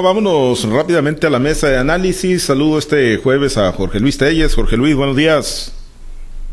Vámonos 0.00 0.62
rápidamente 0.70 1.26
a 1.26 1.30
la 1.30 1.40
mesa 1.40 1.66
de 1.66 1.76
análisis. 1.76 2.44
Saludo 2.44 2.78
este 2.78 3.16
jueves 3.16 3.58
a 3.58 3.72
Jorge 3.72 3.98
Luis 3.98 4.16
Telles. 4.16 4.54
Jorge 4.54 4.76
Luis, 4.76 4.94
buenos 4.94 5.16
días. 5.16 5.72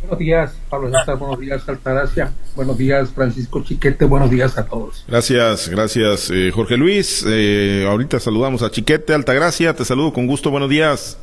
Buenos 0.02 0.18
días, 0.18 0.58
Pablo 0.68 0.90
César. 0.90 1.16
Buenos 1.20 1.40
días, 1.40 1.70
Altagracia. 1.70 2.34
Buenos 2.56 2.76
días, 2.76 3.12
Francisco 3.14 3.62
Chiquete. 3.64 4.06
Buenos 4.06 4.32
días 4.32 4.58
a 4.58 4.66
todos. 4.66 5.06
Gracias, 5.08 5.70
gracias, 5.70 6.32
eh, 6.34 6.50
Jorge 6.56 6.76
Luis. 6.76 7.24
Eh, 7.28 7.86
ahorita 7.88 8.20
saludamos 8.20 8.64
a 8.64 8.72
Chiquete, 8.72 9.14
Altagracia. 9.14 9.76
Te 9.76 9.86
saludo 9.86 10.12
con 10.12 10.26
gusto. 10.26 10.50
Buenos 10.50 10.72
días. 10.72 11.20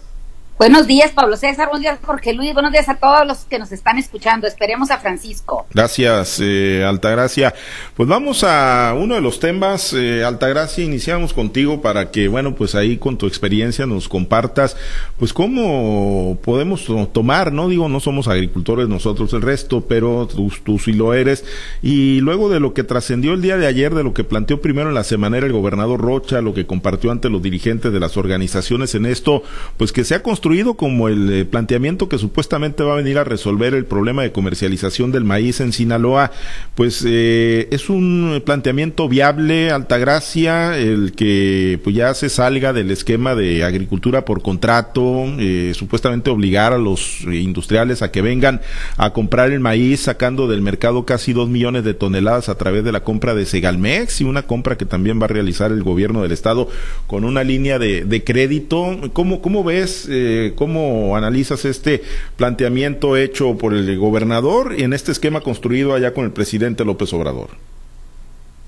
Buenos 0.58 0.86
días, 0.86 1.10
Pablo 1.10 1.36
César. 1.36 1.66
Buenos 1.66 1.80
días, 1.80 1.98
Jorge 2.04 2.34
Luis. 2.34 2.52
Buenos 2.52 2.70
días 2.70 2.88
a 2.88 2.94
todos 2.94 3.26
los 3.26 3.38
que 3.38 3.58
nos 3.58 3.72
están 3.72 3.98
escuchando. 3.98 4.46
Esperemos 4.46 4.92
a 4.92 4.98
Francisco. 4.98 5.66
Gracias, 5.74 6.38
eh, 6.40 6.84
Altagracia. 6.86 7.52
Pues 7.96 8.08
vamos 8.08 8.44
a 8.44 8.94
uno 8.96 9.16
de 9.16 9.20
los 9.20 9.40
temas. 9.40 9.92
Eh, 9.92 10.22
Altagracia, 10.22 10.84
iniciamos 10.84 11.32
contigo 11.32 11.82
para 11.82 12.12
que, 12.12 12.28
bueno, 12.28 12.54
pues 12.54 12.76
ahí 12.76 12.98
con 12.98 13.16
tu 13.16 13.26
experiencia 13.26 13.86
nos 13.86 14.08
compartas, 14.08 14.76
pues 15.18 15.32
cómo 15.32 16.38
podemos 16.44 16.86
tomar, 17.12 17.52
no 17.52 17.68
digo, 17.68 17.88
no 17.88 17.98
somos 17.98 18.28
agricultores 18.28 18.88
nosotros 18.88 19.32
el 19.32 19.42
resto, 19.42 19.80
pero 19.80 20.28
tú, 20.28 20.52
tú 20.62 20.78
sí 20.78 20.92
lo 20.92 21.12
eres. 21.12 21.44
Y 21.82 22.20
luego 22.20 22.48
de 22.48 22.60
lo 22.60 22.72
que 22.72 22.84
trascendió 22.84 23.32
el 23.32 23.42
día 23.42 23.56
de 23.56 23.66
ayer, 23.66 23.94
de 23.94 24.04
lo 24.04 24.14
que 24.14 24.22
planteó 24.22 24.60
primero 24.60 24.90
en 24.90 24.94
la 24.94 25.02
semanera 25.02 25.46
el 25.46 25.52
gobernador 25.52 26.00
Rocha, 26.00 26.40
lo 26.40 26.54
que 26.54 26.66
compartió 26.66 27.10
ante 27.10 27.30
los 27.30 27.42
dirigentes 27.42 27.92
de 27.92 27.98
las 27.98 28.16
organizaciones 28.16 28.94
en 28.94 29.06
esto, 29.06 29.42
pues 29.76 29.92
que 29.92 30.04
se 30.04 30.14
ha 30.14 30.22
construido 30.22 30.41
como 30.76 31.08
el 31.08 31.32
eh, 31.32 31.44
planteamiento 31.44 32.08
que 32.08 32.18
supuestamente 32.18 32.82
va 32.82 32.94
a 32.94 32.96
venir 32.96 33.16
a 33.16 33.22
resolver 33.24 33.74
el 33.74 33.84
problema 33.84 34.22
de 34.22 34.32
comercialización 34.32 35.12
del 35.12 35.22
maíz 35.22 35.60
en 35.60 35.72
Sinaloa, 35.72 36.32
pues 36.74 37.04
eh, 37.06 37.68
es 37.70 37.88
un 37.88 38.42
planteamiento 38.44 39.08
viable, 39.08 39.70
Altagracia, 39.70 40.76
el 40.76 41.12
que 41.12 41.78
pues 41.84 41.94
ya 41.94 42.12
se 42.14 42.28
salga 42.28 42.72
del 42.72 42.90
esquema 42.90 43.36
de 43.36 43.62
agricultura 43.62 44.24
por 44.24 44.42
contrato, 44.42 45.26
eh, 45.38 45.72
supuestamente 45.76 46.28
obligar 46.28 46.72
a 46.72 46.78
los 46.78 47.20
industriales 47.22 48.02
a 48.02 48.10
que 48.10 48.20
vengan 48.20 48.60
a 48.96 49.12
comprar 49.12 49.52
el 49.52 49.60
maíz 49.60 50.00
sacando 50.00 50.48
del 50.48 50.60
mercado 50.60 51.06
casi 51.06 51.32
dos 51.32 51.48
millones 51.48 51.84
de 51.84 51.94
toneladas 51.94 52.48
a 52.48 52.56
través 52.56 52.82
de 52.82 52.90
la 52.90 53.04
compra 53.04 53.36
de 53.36 53.46
Segalmex 53.46 54.20
y 54.20 54.24
una 54.24 54.42
compra 54.42 54.76
que 54.76 54.86
también 54.86 55.20
va 55.20 55.26
a 55.26 55.28
realizar 55.28 55.70
el 55.70 55.84
gobierno 55.84 56.22
del 56.22 56.32
estado 56.32 56.68
con 57.06 57.24
una 57.24 57.44
línea 57.44 57.78
de, 57.78 58.22
crédito. 58.24 58.98
¿Cómo, 59.12 59.40
cómo 59.40 59.64
ves? 59.64 60.08
¿Cómo 60.56 61.16
analizas 61.16 61.64
este 61.64 62.02
planteamiento 62.36 63.16
hecho 63.16 63.56
por 63.56 63.74
el 63.74 63.98
gobernador 63.98 64.74
y 64.78 64.82
en 64.82 64.92
este 64.92 65.12
esquema 65.12 65.40
construido 65.40 65.94
allá 65.94 66.14
con 66.14 66.24
el 66.24 66.32
presidente 66.32 66.84
López 66.84 67.12
Obrador? 67.12 67.50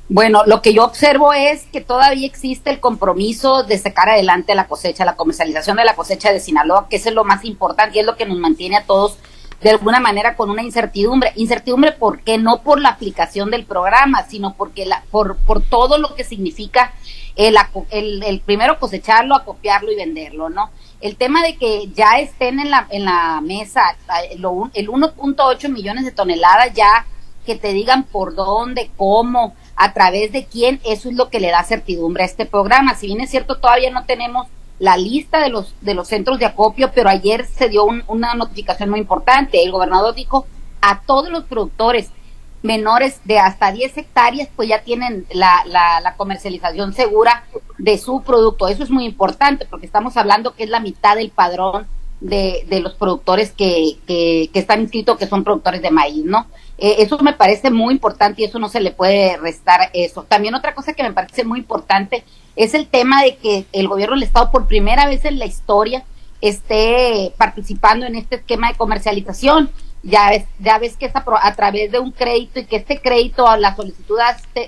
Bueno, 0.08 0.42
lo 0.46 0.60
que 0.60 0.74
yo 0.74 0.84
observo 0.84 1.32
es 1.32 1.62
que 1.72 1.80
todavía 1.80 2.26
existe 2.26 2.70
el 2.70 2.78
compromiso 2.78 3.62
de 3.62 3.78
sacar 3.78 4.10
adelante 4.10 4.54
la 4.54 4.66
cosecha, 4.66 5.04
la 5.06 5.16
comercialización 5.16 5.78
de 5.78 5.84
la 5.84 5.94
cosecha 5.94 6.30
de 6.30 6.40
Sinaloa, 6.40 6.88
que 6.90 6.96
es 6.96 7.10
lo 7.10 7.24
más 7.24 7.44
importante 7.44 7.96
y 7.96 8.00
es 8.00 8.06
lo 8.06 8.16
que 8.16 8.26
nos 8.26 8.38
mantiene 8.38 8.76
a 8.76 8.84
todos 8.84 9.16
de 9.64 9.70
alguna 9.70 9.98
manera 9.98 10.36
con 10.36 10.50
una 10.50 10.62
incertidumbre. 10.62 11.32
Incertidumbre 11.34 11.90
porque 11.90 12.38
no 12.38 12.62
por 12.62 12.80
la 12.80 12.90
aplicación 12.90 13.50
del 13.50 13.64
programa, 13.64 14.22
sino 14.28 14.54
porque 14.54 14.86
la, 14.86 15.02
por, 15.10 15.38
por 15.38 15.60
todo 15.62 15.98
lo 15.98 16.14
que 16.14 16.22
significa 16.22 16.92
el, 17.34 17.56
el, 17.90 18.22
el 18.22 18.40
primero 18.40 18.78
cosecharlo, 18.78 19.34
acopiarlo 19.34 19.90
y 19.90 19.96
venderlo, 19.96 20.50
¿no? 20.50 20.70
el 21.00 21.16
tema 21.16 21.42
de 21.42 21.56
que 21.56 21.88
ya 21.94 22.18
estén 22.18 22.60
en 22.60 22.70
la, 22.70 22.86
en 22.88 23.04
la 23.04 23.40
mesa 23.42 23.82
el 24.30 24.42
1.8 24.42 25.68
millones 25.68 26.06
de 26.06 26.12
toneladas 26.12 26.72
ya 26.72 27.04
que 27.44 27.56
te 27.56 27.74
digan 27.74 28.04
por 28.04 28.34
dónde, 28.34 28.90
cómo, 28.96 29.54
a 29.76 29.92
través 29.92 30.32
de 30.32 30.46
quién, 30.46 30.80
eso 30.82 31.10
es 31.10 31.14
lo 31.14 31.28
que 31.28 31.40
le 31.40 31.50
da 31.50 31.62
certidumbre 31.62 32.22
a 32.22 32.26
este 32.26 32.46
programa. 32.46 32.94
Si 32.94 33.08
bien 33.08 33.20
es 33.20 33.30
cierto, 33.30 33.58
todavía 33.58 33.90
no 33.90 34.04
tenemos 34.06 34.46
la 34.78 34.96
lista 34.96 35.40
de 35.40 35.50
los, 35.50 35.74
de 35.80 35.94
los 35.94 36.08
centros 36.08 36.38
de 36.38 36.46
acopio, 36.46 36.90
pero 36.94 37.08
ayer 37.08 37.46
se 37.46 37.68
dio 37.68 37.84
una 37.84 38.34
notificación 38.34 38.90
muy 38.90 39.00
importante. 39.00 39.62
El 39.62 39.72
gobernador 39.72 40.14
dijo 40.14 40.46
a 40.80 41.00
todos 41.02 41.30
los 41.30 41.44
productores 41.44 42.10
menores 42.62 43.20
de 43.24 43.38
hasta 43.38 43.72
10 43.72 43.98
hectáreas, 43.98 44.48
pues 44.56 44.68
ya 44.68 44.82
tienen 44.82 45.26
la, 45.32 45.62
la, 45.66 46.00
la, 46.00 46.16
comercialización 46.16 46.94
segura 46.94 47.44
de 47.78 47.98
su 47.98 48.22
producto. 48.22 48.68
Eso 48.68 48.82
es 48.82 48.90
muy 48.90 49.04
importante 49.04 49.66
porque 49.66 49.86
estamos 49.86 50.16
hablando 50.16 50.54
que 50.54 50.64
es 50.64 50.70
la 50.70 50.80
mitad 50.80 51.16
del 51.16 51.30
padrón 51.30 51.86
de, 52.24 52.64
de 52.70 52.80
los 52.80 52.94
productores 52.94 53.52
que, 53.52 53.98
que, 54.06 54.48
están 54.54 54.80
inscritos, 54.80 55.18
que 55.18 55.26
son 55.26 55.44
productores 55.44 55.82
de 55.82 55.90
maíz, 55.90 56.24
¿no? 56.24 56.46
Eh, 56.78 56.96
eso 56.98 57.18
me 57.18 57.34
parece 57.34 57.70
muy 57.70 57.92
importante 57.92 58.40
y 58.40 58.46
eso 58.46 58.58
no 58.58 58.70
se 58.70 58.80
le 58.80 58.92
puede 58.92 59.36
restar 59.36 59.90
eso. 59.92 60.22
También 60.24 60.54
otra 60.54 60.74
cosa 60.74 60.94
que 60.94 61.02
me 61.02 61.12
parece 61.12 61.44
muy 61.44 61.58
importante 61.58 62.24
es 62.56 62.72
el 62.72 62.88
tema 62.88 63.22
de 63.22 63.36
que 63.36 63.66
el 63.72 63.88
gobierno 63.88 64.16
del 64.16 64.22
Estado 64.22 64.50
por 64.50 64.66
primera 64.66 65.06
vez 65.06 65.26
en 65.26 65.38
la 65.38 65.44
historia 65.44 66.04
esté 66.40 67.34
participando 67.36 68.06
en 68.06 68.14
este 68.16 68.36
esquema 68.36 68.68
de 68.68 68.78
comercialización 68.78 69.70
ya 70.02 70.30
ves, 70.30 70.44
ya 70.58 70.78
ves 70.78 70.96
que 70.96 71.06
es 71.06 71.12
a, 71.14 71.54
través 71.54 71.90
de 71.90 71.98
un 71.98 72.10
crédito 72.10 72.60
y 72.60 72.66
que 72.66 72.76
este 72.76 73.00
crédito, 73.00 73.54
la 73.56 73.74
solicitud 73.74 74.18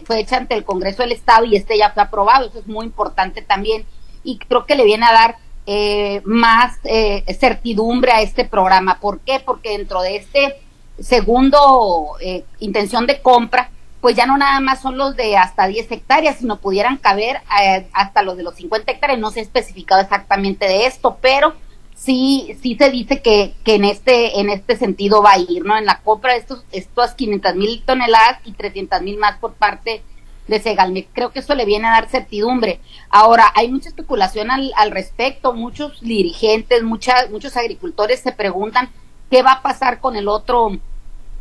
fue 0.04 0.20
hecha 0.20 0.38
ante 0.38 0.54
el 0.54 0.64
Congreso 0.64 1.02
del 1.02 1.12
Estado 1.12 1.44
y 1.44 1.56
este 1.56 1.76
ya 1.76 1.90
fue 1.90 2.02
aprobado, 2.02 2.48
eso 2.48 2.58
es 2.58 2.66
muy 2.66 2.86
importante 2.86 3.42
también 3.42 3.84
y 4.24 4.38
creo 4.38 4.64
que 4.64 4.74
le 4.74 4.84
viene 4.84 5.04
a 5.04 5.12
dar 5.12 5.36
eh, 5.66 6.22
más 6.24 6.78
eh, 6.84 7.24
certidumbre 7.38 8.12
a 8.12 8.22
este 8.22 8.44
programa. 8.44 9.00
¿Por 9.00 9.20
qué? 9.20 9.40
Porque 9.44 9.70
dentro 9.70 10.00
de 10.02 10.16
este 10.16 10.56
segundo 10.98 12.14
eh, 12.20 12.44
intención 12.60 13.06
de 13.06 13.20
compra, 13.20 13.70
pues 14.00 14.14
ya 14.16 14.26
no 14.26 14.38
nada 14.38 14.60
más 14.60 14.80
son 14.80 14.96
los 14.98 15.16
de 15.16 15.36
hasta 15.36 15.66
10 15.66 15.90
hectáreas, 15.90 16.38
sino 16.38 16.58
pudieran 16.58 16.96
caber 16.96 17.40
eh, 17.60 17.88
hasta 17.92 18.22
los 18.22 18.36
de 18.36 18.44
los 18.44 18.54
50 18.54 18.92
hectáreas, 18.92 19.18
no 19.18 19.30
se 19.30 19.40
ha 19.40 19.42
especificado 19.42 20.00
exactamente 20.00 20.66
de 20.66 20.86
esto, 20.86 21.18
pero 21.20 21.54
sí, 21.94 22.56
sí 22.62 22.76
se 22.76 22.90
dice 22.90 23.20
que, 23.20 23.54
que 23.64 23.74
en 23.74 23.84
este, 23.84 24.38
en 24.38 24.50
este 24.50 24.76
sentido 24.76 25.22
va 25.22 25.32
a 25.32 25.38
ir, 25.38 25.64
¿no? 25.64 25.76
En 25.76 25.86
la 25.86 26.00
compra 26.00 26.34
de 26.34 26.38
estos, 26.38 26.64
estas 26.72 27.14
500 27.14 27.56
mil 27.56 27.82
toneladas 27.84 28.38
y 28.44 28.52
300 28.52 29.02
mil 29.02 29.18
más 29.18 29.38
por 29.38 29.54
parte 29.54 29.90
de 29.90 30.02
Segalmex. 30.48 31.08
Creo 31.12 31.32
que 31.32 31.40
eso 31.40 31.54
le 31.54 31.64
viene 31.64 31.86
a 31.86 31.92
dar 31.92 32.08
certidumbre. 32.08 32.80
Ahora, 33.10 33.52
hay 33.54 33.70
mucha 33.70 33.88
especulación 33.88 34.50
al, 34.50 34.72
al 34.76 34.90
respecto, 34.90 35.52
muchos 35.52 36.00
dirigentes, 36.00 36.82
muchas, 36.82 37.30
muchos 37.30 37.56
agricultores 37.56 38.20
se 38.20 38.32
preguntan 38.32 38.90
qué 39.30 39.42
va 39.42 39.52
a 39.52 39.62
pasar 39.62 40.00
con 40.00 40.16
el 40.16 40.28
otro 40.28 40.78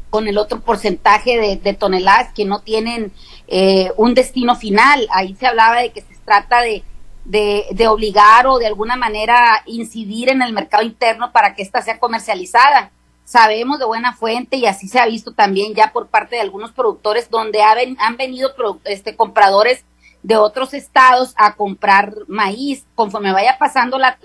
con 0.10 0.28
el 0.30 0.38
otro 0.38 0.62
porcentaje 0.62 1.38
de, 1.38 1.58
de 1.58 1.74
toneladas 1.74 2.32
que 2.34 2.46
no 2.46 2.60
tienen 2.60 3.12
eh, 3.48 3.92
un 3.98 4.14
destino 4.14 4.56
final. 4.56 5.08
Ahí 5.12 5.36
se 5.36 5.46
hablaba 5.46 5.82
de 5.82 5.92
que 5.92 6.02
se 6.02 6.16
trata 6.24 6.62
de 6.62 6.84
de, 7.26 7.66
de 7.72 7.88
obligar 7.88 8.48
o 8.48 8.60
de 8.60 8.68
alguna 8.68 8.96
manera 8.96 9.64
incidir 9.66 10.30
en 10.30 10.42
el 10.42 10.54
mercado 10.54 10.84
interno 10.84 11.32
para 11.32 11.56
que 11.56 11.64
ésta 11.64 11.82
sea 11.82 12.00
comercializada. 12.00 12.92
Sabemos 13.26 13.80
de 13.80 13.86
buena 13.86 14.14
fuente 14.14 14.56
y 14.56 14.66
así 14.66 14.88
se 14.88 15.00
ha 15.00 15.08
visto 15.08 15.34
también 15.34 15.74
ya 15.74 15.92
por 15.92 16.08
parte 16.08 16.36
de 16.36 16.42
algunos 16.42 16.72
productores 16.72 17.30
donde 17.30 17.62
han 17.62 18.18
venido 18.18 18.54
este, 18.86 19.16
compradores 19.16 19.84
de 20.22 20.38
otros 20.38 20.74
estados 20.74 21.34
a 21.36 21.56
comprar 21.56 22.14
maíz. 22.28 22.86
Conforme 22.96 23.32
vaya 23.32 23.58
pasando 23.60 23.98
la, 24.00 24.18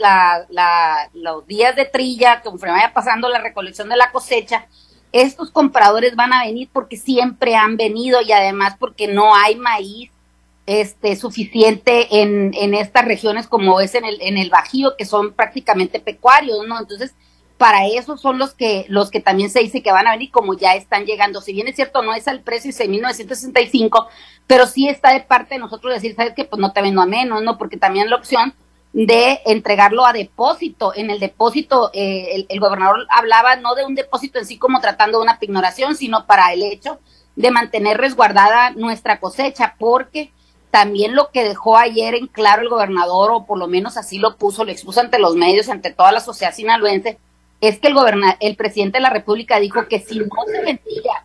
los 1.15 1.47
días 1.47 1.77
de 1.77 1.85
trilla, 1.87 2.41
conforme 2.43 2.75
vaya 2.75 2.93
pasando 2.95 3.29
la 3.29 3.39
recolección 3.39 3.89
de 3.89 3.97
la 3.97 4.13
cosecha, 4.13 4.67
estos 5.13 5.51
compradores 5.51 6.15
van 6.17 6.33
a 6.33 6.45
venir 6.45 6.69
porque 6.73 6.97
siempre 6.97 7.57
han 7.57 7.77
venido 7.77 8.23
y 8.23 8.33
además 8.33 8.77
porque 8.79 9.09
no 9.09 9.35
hay 9.35 9.57
maíz 9.57 10.11
este, 10.67 11.17
suficiente 11.17 12.21
en, 12.23 12.53
en 12.55 12.75
estas 12.75 13.05
regiones 13.05 13.47
como 13.47 13.81
es 13.81 13.95
en 13.95 14.05
el, 14.05 14.21
en 14.23 14.39
el 14.39 14.51
Bajío, 14.51 14.97
que 14.97 15.05
son 15.05 15.33
prácticamente 15.33 16.01
pecuarios, 16.01 16.67
¿no? 16.67 16.79
Entonces, 16.79 17.15
para 17.61 17.85
eso 17.85 18.17
son 18.17 18.39
los 18.39 18.55
que, 18.55 18.87
los 18.89 19.11
que 19.11 19.21
también 19.21 19.51
se 19.51 19.61
dice 19.61 19.83
que 19.83 19.93
van 19.93 20.07
a 20.07 20.13
venir 20.13 20.31
como 20.31 20.55
ya 20.55 20.77
están 20.77 21.05
llegando. 21.05 21.43
Si 21.43 21.53
bien 21.53 21.69
es 21.69 21.77
cierto, 21.77 22.01
no 22.01 22.15
es 22.15 22.27
al 22.27 22.41
precio 22.41 22.73
de 22.73 22.89
1965, 22.89 24.09
pero 24.47 24.67
sí 24.67 24.89
está 24.89 25.13
de 25.13 25.21
parte 25.21 25.57
de 25.57 25.61
nosotros 25.61 25.93
decir, 25.93 26.15
¿sabes 26.17 26.33
qué? 26.35 26.47
Pues 26.47 26.59
no 26.59 26.73
te 26.73 26.81
vendo 26.81 27.03
a 27.03 27.07
menos, 27.07 27.43
¿no? 27.43 27.59
Porque 27.59 27.77
también 27.77 28.09
la 28.09 28.17
opción 28.17 28.55
de 28.95 29.41
entregarlo 29.45 30.07
a 30.07 30.15
depósito. 30.15 30.95
En 30.95 31.11
el 31.11 31.21
depósito, 31.21 31.91
eh, 31.93 32.29
el, 32.33 32.47
el, 32.49 32.61
gobernador 32.61 33.07
hablaba 33.11 33.57
no 33.57 33.75
de 33.75 33.85
un 33.85 33.95
depósito 33.95 34.39
en 34.39 34.47
sí 34.47 34.57
como 34.57 34.81
tratando 34.81 35.19
de 35.19 35.25
una 35.25 35.39
pignoración, 35.39 35.97
sino 35.97 36.25
para 36.25 36.55
el 36.55 36.63
hecho 36.63 36.99
de 37.37 37.51
mantener 37.51 37.99
resguardada 37.99 38.71
nuestra 38.71 39.21
cosecha, 39.21 39.75
porque 39.79 40.33
también 40.71 41.15
lo 41.15 41.31
que 41.31 41.45
dejó 41.45 41.77
ayer 41.77 42.15
en 42.15 42.27
claro 42.27 42.63
el 42.63 42.71
gobernador, 42.71 43.33
o 43.33 43.45
por 43.45 43.59
lo 43.59 43.67
menos 43.67 43.99
así 43.99 44.17
lo 44.17 44.39
puso, 44.39 44.65
lo 44.65 44.73
expuso 44.73 45.01
ante 45.01 45.19
los 45.19 45.37
medios, 45.37 45.69
ante 45.69 45.93
toda 45.93 46.11
la 46.11 46.21
sociedad 46.21 46.55
sinaloense, 46.55 47.19
es 47.61 47.79
que 47.79 47.89
el, 47.89 47.97
el 48.41 48.57
presidente 48.57 48.99
de 48.99 49.03
la 49.03 49.11
República 49.11 49.61
dijo 49.61 49.87
que 49.89 50.01
si 50.01 50.19
no 50.19 50.29
se 50.47 50.63
vendía 50.63 51.25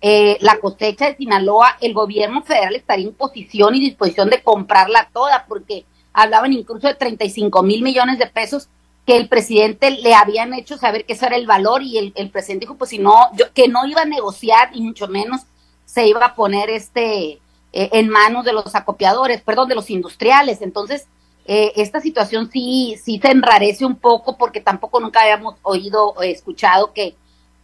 eh, 0.00 0.36
la 0.40 0.58
cosecha 0.58 1.06
de 1.06 1.16
Sinaloa, 1.16 1.76
el 1.80 1.94
gobierno 1.94 2.42
federal 2.42 2.74
estaría 2.74 3.06
en 3.06 3.14
posición 3.14 3.74
y 3.74 3.80
disposición 3.80 4.28
de 4.28 4.42
comprarla 4.42 5.08
toda, 5.12 5.46
porque 5.46 5.84
hablaban 6.12 6.52
incluso 6.52 6.86
de 6.86 6.94
35 6.94 7.62
mil 7.62 7.82
millones 7.82 8.18
de 8.18 8.26
pesos 8.26 8.68
que 9.06 9.16
el 9.16 9.28
presidente 9.28 9.90
le 9.90 10.14
habían 10.14 10.52
hecho 10.52 10.76
saber 10.76 11.04
que 11.04 11.12
eso 11.12 11.26
era 11.26 11.36
el 11.36 11.46
valor 11.46 11.82
y 11.82 11.98
el, 11.98 12.12
el 12.16 12.30
presidente 12.30 12.64
dijo 12.64 12.76
pues 12.76 12.90
si 12.90 12.98
no, 12.98 13.14
yo, 13.34 13.52
que 13.54 13.68
no 13.68 13.86
iba 13.86 14.02
a 14.02 14.06
negociar 14.06 14.70
y 14.74 14.80
mucho 14.80 15.06
menos 15.06 15.42
se 15.84 16.08
iba 16.08 16.24
a 16.24 16.34
poner 16.34 16.68
este 16.70 17.40
eh, 17.72 17.90
en 17.92 18.08
manos 18.08 18.44
de 18.44 18.52
los 18.52 18.74
acopiadores, 18.74 19.42
perdón, 19.42 19.68
de 19.68 19.74
los 19.74 19.90
industriales. 19.90 20.62
Entonces, 20.62 21.06
eh, 21.48 21.72
esta 21.76 22.00
situación 22.00 22.50
sí, 22.50 22.96
sí 23.02 23.18
se 23.20 23.30
enrarece 23.30 23.84
un 23.84 23.96
poco 23.96 24.36
porque 24.36 24.60
tampoco 24.60 25.00
nunca 25.00 25.22
habíamos 25.22 25.54
oído 25.62 26.08
o 26.08 26.22
escuchado 26.22 26.92
que, 26.92 27.14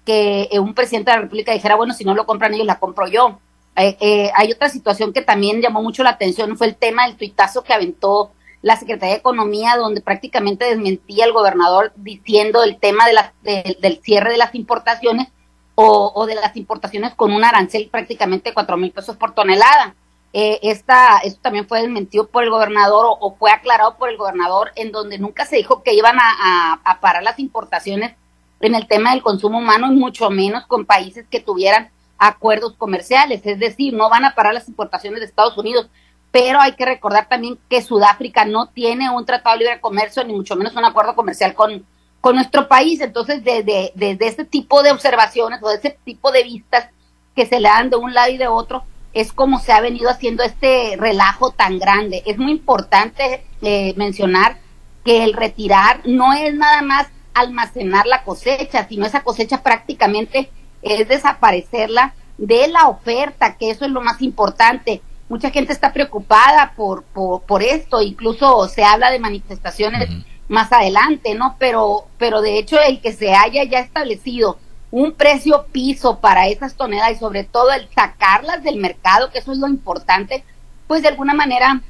que 0.05 0.49
eh, 0.53 0.59
un 0.61 0.75
presidente 0.75 1.11
de 1.11 1.17
la 1.17 1.23
República 1.23 1.53
dijera, 1.53 1.75
bueno, 1.75 1.93
si 1.93 2.05
no 2.05 2.15
lo 2.15 2.25
compran 2.25 2.55
ellos, 2.55 2.67
la 2.67 2.79
compro 2.79 3.09
yo. 3.09 3.41
Eh, 3.75 4.31
hay 4.37 4.53
otra 4.53 4.69
situación 4.69 5.13
que 5.13 5.23
también 5.23 5.63
llamó 5.63 5.83
mucho 5.83 6.03
la 6.03 6.11
atención, 6.11 6.57
fue 6.57 6.69
el 6.69 6.77
tema 6.77 7.07
del 7.07 7.17
tuitazo 7.17 7.65
que 7.65 7.73
aventó 7.73 8.31
la 8.61 8.77
Secretaría 8.77 9.15
de 9.15 9.21
Economía, 9.21 9.77
donde 9.77 10.01
prácticamente 10.01 10.67
desmentía 10.67 11.25
el 11.25 11.33
gobernador 11.33 11.93
diciendo 11.97 12.63
el 12.63 12.79
tema 12.79 13.05
de 13.43 13.77
del 13.81 14.01
cierre 14.03 14.31
de 14.33 14.37
las 14.37 14.55
importaciones 14.55 15.29
o, 15.75 16.13
o, 16.15 16.27
de 16.27 16.37
las 16.37 16.57
importaciones 16.57 17.15
con 17.15 17.33
un 17.33 17.45
arancel 17.45 17.89
prácticamente 17.91 18.51
de 18.51 18.55
cuatro 18.55 18.77
mil 18.77 18.93
pesos 18.93 19.17
por 19.17 19.35
tonelada. 19.35 19.97
Eh, 20.35 20.61
esta, 20.63 21.19
esto 21.19 21.41
también 21.43 21.69
fue 21.69 21.83
desmentido 21.83 22.27
por 22.27 22.43
el 22.43 22.51
gobernador 22.51 23.19
o, 23.21 23.37
fue 23.37 23.51
aclarado 23.51 23.97
por 23.97 24.09
el 24.09 24.17
gobernador 24.17 24.73
en 24.77 24.91
donde 24.91 25.19
nunca 25.19 25.45
se 25.45 25.57
dijo 25.57 25.83
que 25.83 25.93
iban 25.93 26.17
a, 26.19 26.99
parar 27.03 27.23
las 27.23 27.39
importaciones 27.39 28.15
en 28.61 28.75
el 28.75 28.87
tema 28.87 29.11
del 29.11 29.23
consumo 29.23 29.59
humano 29.59 29.93
y 29.93 29.97
mucho 29.97 30.31
menos 30.31 30.67
con 30.67 30.87
países 30.87 31.27
que 31.29 31.41
tuvieran 31.41 31.91
acuerdos 32.17 32.75
comerciales, 32.79 33.43
es 33.45 33.59
decir, 33.59 33.93
no 33.93 34.09
van 34.09 34.25
a 34.25 34.35
parar 34.35 34.55
las 34.55 34.69
importaciones 34.69 35.21
de 35.21 35.27
Estados 35.27 35.59
Unidos, 35.59 35.89
pero 36.31 36.61
hay 36.61 36.73
que 36.73 36.87
recordar 36.87 37.29
también 37.29 37.59
que 37.69 37.83
Sudáfrica 37.83 38.45
no 38.45 38.69
tiene 38.69 39.11
un 39.11 39.27
tratado 39.27 39.59
de 39.59 39.65
libre 39.65 39.81
comercio 39.81 40.25
ni 40.25 40.33
mucho 40.33 40.57
menos 40.57 40.77
un 40.77 40.85
acuerdo 40.85 41.17
comercial 41.17 41.55
con, 41.55 41.85
con 42.21 42.37
nuestro 42.37 42.69
país, 42.69 43.01
entonces 43.01 43.43
desde 43.43 43.93
de, 43.97 44.17
de, 44.17 44.27
este 44.27 44.45
tipo 44.45 44.83
de 44.83 44.93
observaciones 44.93 45.61
o 45.63 45.69
de 45.69 45.75
ese 45.75 45.99
tipo 46.05 46.31
de 46.31 46.45
vistas 46.45 46.89
que 47.35 47.45
se 47.45 47.59
le 47.59 47.69
dan 47.69 47.91
de 47.91 47.97
un 47.97 48.15
lado 48.15 48.31
y 48.31 48.39
de 48.39 48.47
otro, 48.47 48.85
es 49.13 49.33
como 49.33 49.61
se 49.61 49.73
ha 49.73 49.81
venido 49.81 50.09
haciendo 50.09 50.43
este 50.43 50.97
relajo 50.99 51.51
tan 51.51 51.79
grande. 51.79 52.23
Es 52.27 52.39
muy 52.39 52.53
importante 52.53 53.45
eh, 53.61 53.95
mencionar 53.97 54.59
que 55.05 55.25
el 55.25 55.35
retirar 55.35 56.01
no 56.05 56.33
es 56.33 56.55
nada 56.55 56.83
más 56.83 57.09
almacenar 57.35 58.07
la 58.07 58.25
cosecha, 58.25 58.87
sino 58.89 59.07
esa 59.07 59.23
cosecha 59.23 59.63
prácticamente 59.63 60.51
es 60.83 61.09
desaparecerla 61.09 62.15
de 62.39 62.69
la 62.69 62.89
oferta, 62.89 63.57
que 63.57 63.71
eso 63.71 63.85
es 63.85 63.91
lo 63.91 64.01
más 64.01 64.23
importante. 64.23 65.03
Mucha 65.29 65.51
gente 65.51 65.73
está 65.73 65.93
preocupada 65.93 66.73
por, 66.77 67.05
por, 67.05 67.43
por 67.43 67.63
esto, 67.63 68.03
incluso 68.03 68.69
se 68.69 68.85
habla 68.85 69.11
de 69.11 69.19
manifestaciones 69.19 70.09
más 70.49 70.73
adelante, 70.73 71.35
¿no? 71.35 71.57
Pero, 71.59 72.07
pero 72.19 72.43
de 72.43 72.59
hecho 72.59 72.79
el 72.81 73.01
que 73.01 73.13
se 73.13 73.35
haya 73.35 73.65
ya 73.65 73.81
establecido 73.81 74.59
un 74.93 75.13
precio 75.13 75.67
piso 75.73 76.21
para 76.21 76.47
esas 76.49 76.75
toneladas 76.77 77.17
y 77.17 77.19
sobre 77.19 77.45
todo 77.45 77.73
el 77.73 77.89
sacarlas 77.93 78.63
del 78.63 78.77
mercado, 78.77 79.31
que 79.31 79.39
eso 79.39 79.51
es 79.51 79.59
lo 79.59 79.67
importante, 79.67 80.45
pues 80.87 81.03
de 81.03 81.09
alguna 81.09 81.35
manera 81.35 81.81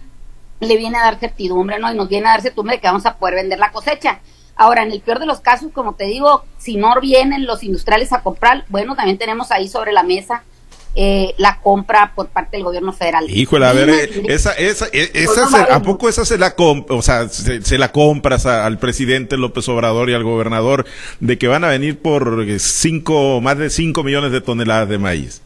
le 0.60 0.76
viene 0.76 0.96
a 0.96 1.02
dar 1.02 1.18
certidumbre, 1.18 1.80
¿no? 1.80 1.92
Y 1.92 1.96
nos 1.96 2.08
viene 2.08 2.28
a 2.28 2.30
dar 2.30 2.42
certidumbre 2.42 2.76
de 2.76 2.80
que 2.80 2.86
vamos 2.86 3.04
a 3.04 3.16
poder 3.16 3.34
vender 3.34 3.58
la 3.58 3.72
cosecha. 3.72 4.20
Ahora, 4.54 4.84
en 4.84 4.92
el 4.92 5.00
peor 5.00 5.18
de 5.18 5.26
los 5.26 5.40
casos, 5.40 5.72
como 5.72 5.94
te 5.94 6.04
digo, 6.04 6.44
si 6.58 6.76
no 6.76 6.94
vienen 7.00 7.44
los 7.44 7.64
industriales 7.64 8.12
a 8.12 8.22
comprar, 8.22 8.64
bueno, 8.68 8.94
también 8.94 9.18
tenemos 9.18 9.50
ahí 9.50 9.68
sobre 9.68 9.92
la 9.92 10.04
mesa 10.04 10.44
eh, 10.94 11.34
la 11.38 11.58
compra 11.60 12.12
por 12.14 12.28
parte 12.28 12.56
del 12.56 12.64
gobierno 12.64 12.92
federal. 12.92 13.24
Híjole, 13.30 13.66
a 13.66 13.72
ver, 13.72 13.88
eh, 13.88 14.22
esa, 14.28 14.52
esa, 14.52 14.86
e, 14.92 15.10
esa, 15.14 15.46
¿a 15.74 15.82
poco 15.82 16.08
esa 16.08 16.24
se 16.24 16.36
la, 16.36 16.54
o 16.56 17.02
sea, 17.02 17.28
se, 17.28 17.78
la 17.78 17.92
compras 17.92 18.46
al 18.46 18.78
presidente 18.78 19.36
López 19.36 19.68
Obrador 19.68 20.10
y 20.10 20.14
al 20.14 20.22
gobernador 20.22 20.84
de 21.20 21.38
que 21.38 21.48
van 21.48 21.64
a 21.64 21.68
venir 21.68 22.00
por 22.00 22.44
cinco, 22.58 23.40
más 23.40 23.58
de 23.58 23.70
cinco 23.70 24.02
millones 24.02 24.32
de 24.32 24.40
toneladas 24.40 24.88
de 24.88 24.98
maíz? 24.98 25.42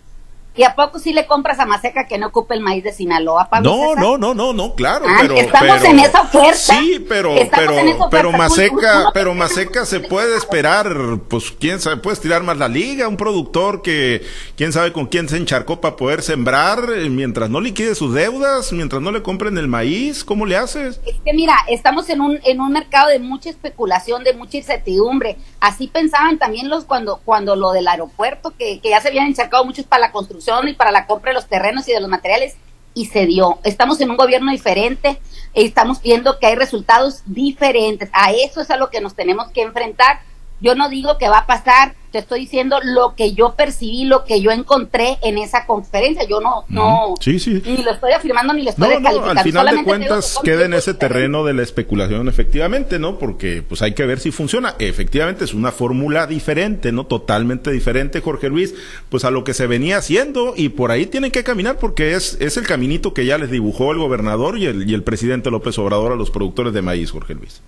¿Y 0.56 0.62
a 0.62 0.74
poco 0.74 0.98
sí 0.98 1.12
le 1.12 1.26
compras 1.26 1.58
a 1.60 1.66
Maseca 1.66 2.06
que 2.06 2.16
no 2.16 2.28
ocupe 2.28 2.54
el 2.54 2.62
maíz 2.62 2.82
de 2.82 2.90
Sinaloa, 2.90 3.48
Pablo 3.50 3.70
No, 3.70 3.94
no, 3.94 4.16
no, 4.16 4.34
no, 4.34 4.54
no, 4.54 4.74
claro, 4.74 5.04
ah, 5.06 5.18
pero 5.20 5.34
estamos 5.34 5.84
en 5.84 5.98
esa 5.98 6.22
oferta. 6.22 6.56
Sí, 6.56 7.04
pero 7.06 7.34
pero 7.54 8.08
pero 8.10 8.32
Maseca, 8.32 9.10
pero 9.12 9.34
Maseca 9.34 9.84
se 9.84 10.00
puede 10.00 10.34
esperar, 10.38 10.96
pues 11.28 11.52
quién 11.52 11.78
sabe, 11.78 11.98
puedes 11.98 12.20
tirar 12.20 12.42
más 12.42 12.56
la 12.56 12.68
liga, 12.68 13.06
un 13.06 13.18
productor 13.18 13.82
que 13.82 14.24
quién 14.56 14.72
sabe 14.72 14.94
con 14.94 15.06
quién 15.06 15.28
se 15.28 15.36
encharcó 15.36 15.78
para 15.78 15.96
poder 15.96 16.22
sembrar 16.22 16.86
eh, 16.96 17.10
mientras 17.10 17.50
no 17.50 17.60
liquide 17.60 17.94
sus 17.94 18.14
deudas, 18.14 18.72
mientras 18.72 19.02
no 19.02 19.12
le 19.12 19.22
compren 19.22 19.58
el 19.58 19.68
maíz, 19.68 20.24
¿cómo 20.24 20.46
le 20.46 20.56
haces? 20.56 21.00
Es 21.04 21.16
que 21.22 21.34
mira, 21.34 21.54
estamos 21.68 22.08
en 22.08 22.22
un 22.22 22.40
en 22.44 22.62
un 22.62 22.72
mercado 22.72 23.08
de 23.08 23.18
mucha 23.18 23.50
especulación, 23.50 24.24
de 24.24 24.32
mucha 24.32 24.56
incertidumbre. 24.56 25.36
Así 25.60 25.88
pensaban 25.88 26.38
también 26.38 26.70
los 26.70 26.84
cuando 26.84 27.20
cuando 27.26 27.56
lo 27.56 27.72
del 27.72 27.88
aeropuerto 27.88 28.54
que, 28.58 28.80
que 28.80 28.90
ya 28.90 29.02
se 29.02 29.08
habían 29.08 29.26
encharcado 29.26 29.62
muchos 29.66 29.84
para 29.84 30.00
la 30.00 30.12
construcción 30.12 30.45
y 30.68 30.74
para 30.74 30.92
la 30.92 31.06
compra 31.06 31.30
de 31.30 31.34
los 31.34 31.46
terrenos 31.46 31.88
y 31.88 31.92
de 31.92 32.00
los 32.00 32.08
materiales 32.08 32.56
y 32.94 33.06
se 33.06 33.26
dio. 33.26 33.58
Estamos 33.64 34.00
en 34.00 34.10
un 34.10 34.16
gobierno 34.16 34.52
diferente, 34.52 35.20
estamos 35.54 36.00
viendo 36.00 36.38
que 36.38 36.46
hay 36.46 36.54
resultados 36.54 37.22
diferentes. 37.26 38.08
A 38.12 38.32
eso 38.32 38.60
es 38.60 38.70
a 38.70 38.76
lo 38.76 38.88
que 38.88 39.00
nos 39.00 39.14
tenemos 39.14 39.50
que 39.50 39.62
enfrentar. 39.62 40.20
Yo 40.60 40.74
no 40.74 40.88
digo 40.88 41.18
que 41.18 41.28
va 41.28 41.38
a 41.38 41.46
pasar, 41.46 41.94
te 42.10 42.18
estoy 42.18 42.40
diciendo 42.40 42.78
lo 42.82 43.14
que 43.14 43.34
yo 43.34 43.54
percibí, 43.56 44.04
lo 44.04 44.24
que 44.24 44.40
yo 44.40 44.50
encontré 44.50 45.18
en 45.22 45.36
esa 45.36 45.66
conferencia. 45.66 46.26
Yo 46.26 46.40
no, 46.40 46.64
no, 46.68 47.14
sí, 47.20 47.38
sí. 47.38 47.62
ni 47.66 47.82
lo 47.82 47.90
estoy 47.90 48.12
afirmando 48.12 48.54
ni 48.54 48.62
lo 48.62 48.70
estoy 48.70 48.88
descalificando. 48.88 49.40
al 49.40 49.44
final 49.44 49.76
de 49.76 49.84
cuentas 49.84 50.38
queda 50.42 50.64
en 50.64 50.72
ese 50.72 50.94
terreno 50.94 51.44
de 51.44 51.52
la 51.52 51.62
especulación, 51.62 52.28
efectivamente, 52.28 52.98
¿no? 52.98 53.18
Porque 53.18 53.62
pues 53.62 53.82
hay 53.82 53.92
que 53.92 54.06
ver 54.06 54.18
si 54.18 54.30
funciona. 54.30 54.74
Efectivamente 54.78 55.44
es 55.44 55.52
una 55.52 55.72
fórmula 55.72 56.26
diferente, 56.26 56.90
¿no? 56.90 57.04
Totalmente 57.04 57.70
diferente, 57.70 58.22
Jorge 58.22 58.48
Luis, 58.48 58.74
pues 59.10 59.26
a 59.26 59.30
lo 59.30 59.44
que 59.44 59.52
se 59.52 59.66
venía 59.66 59.98
haciendo 59.98 60.54
y 60.56 60.70
por 60.70 60.90
ahí 60.90 61.04
tienen 61.04 61.30
que 61.30 61.44
caminar 61.44 61.76
porque 61.78 62.14
es, 62.14 62.38
es 62.40 62.56
el 62.56 62.66
caminito 62.66 63.12
que 63.12 63.26
ya 63.26 63.36
les 63.36 63.50
dibujó 63.50 63.92
el 63.92 63.98
gobernador 63.98 64.56
y 64.56 64.64
el, 64.64 64.88
y 64.88 64.94
el 64.94 65.02
presidente 65.02 65.50
López 65.50 65.78
Obrador 65.78 66.12
a 66.12 66.16
los 66.16 66.30
productores 66.30 66.72
de 66.72 66.80
maíz, 66.80 67.10
Jorge 67.10 67.34
Luis. 67.34 67.60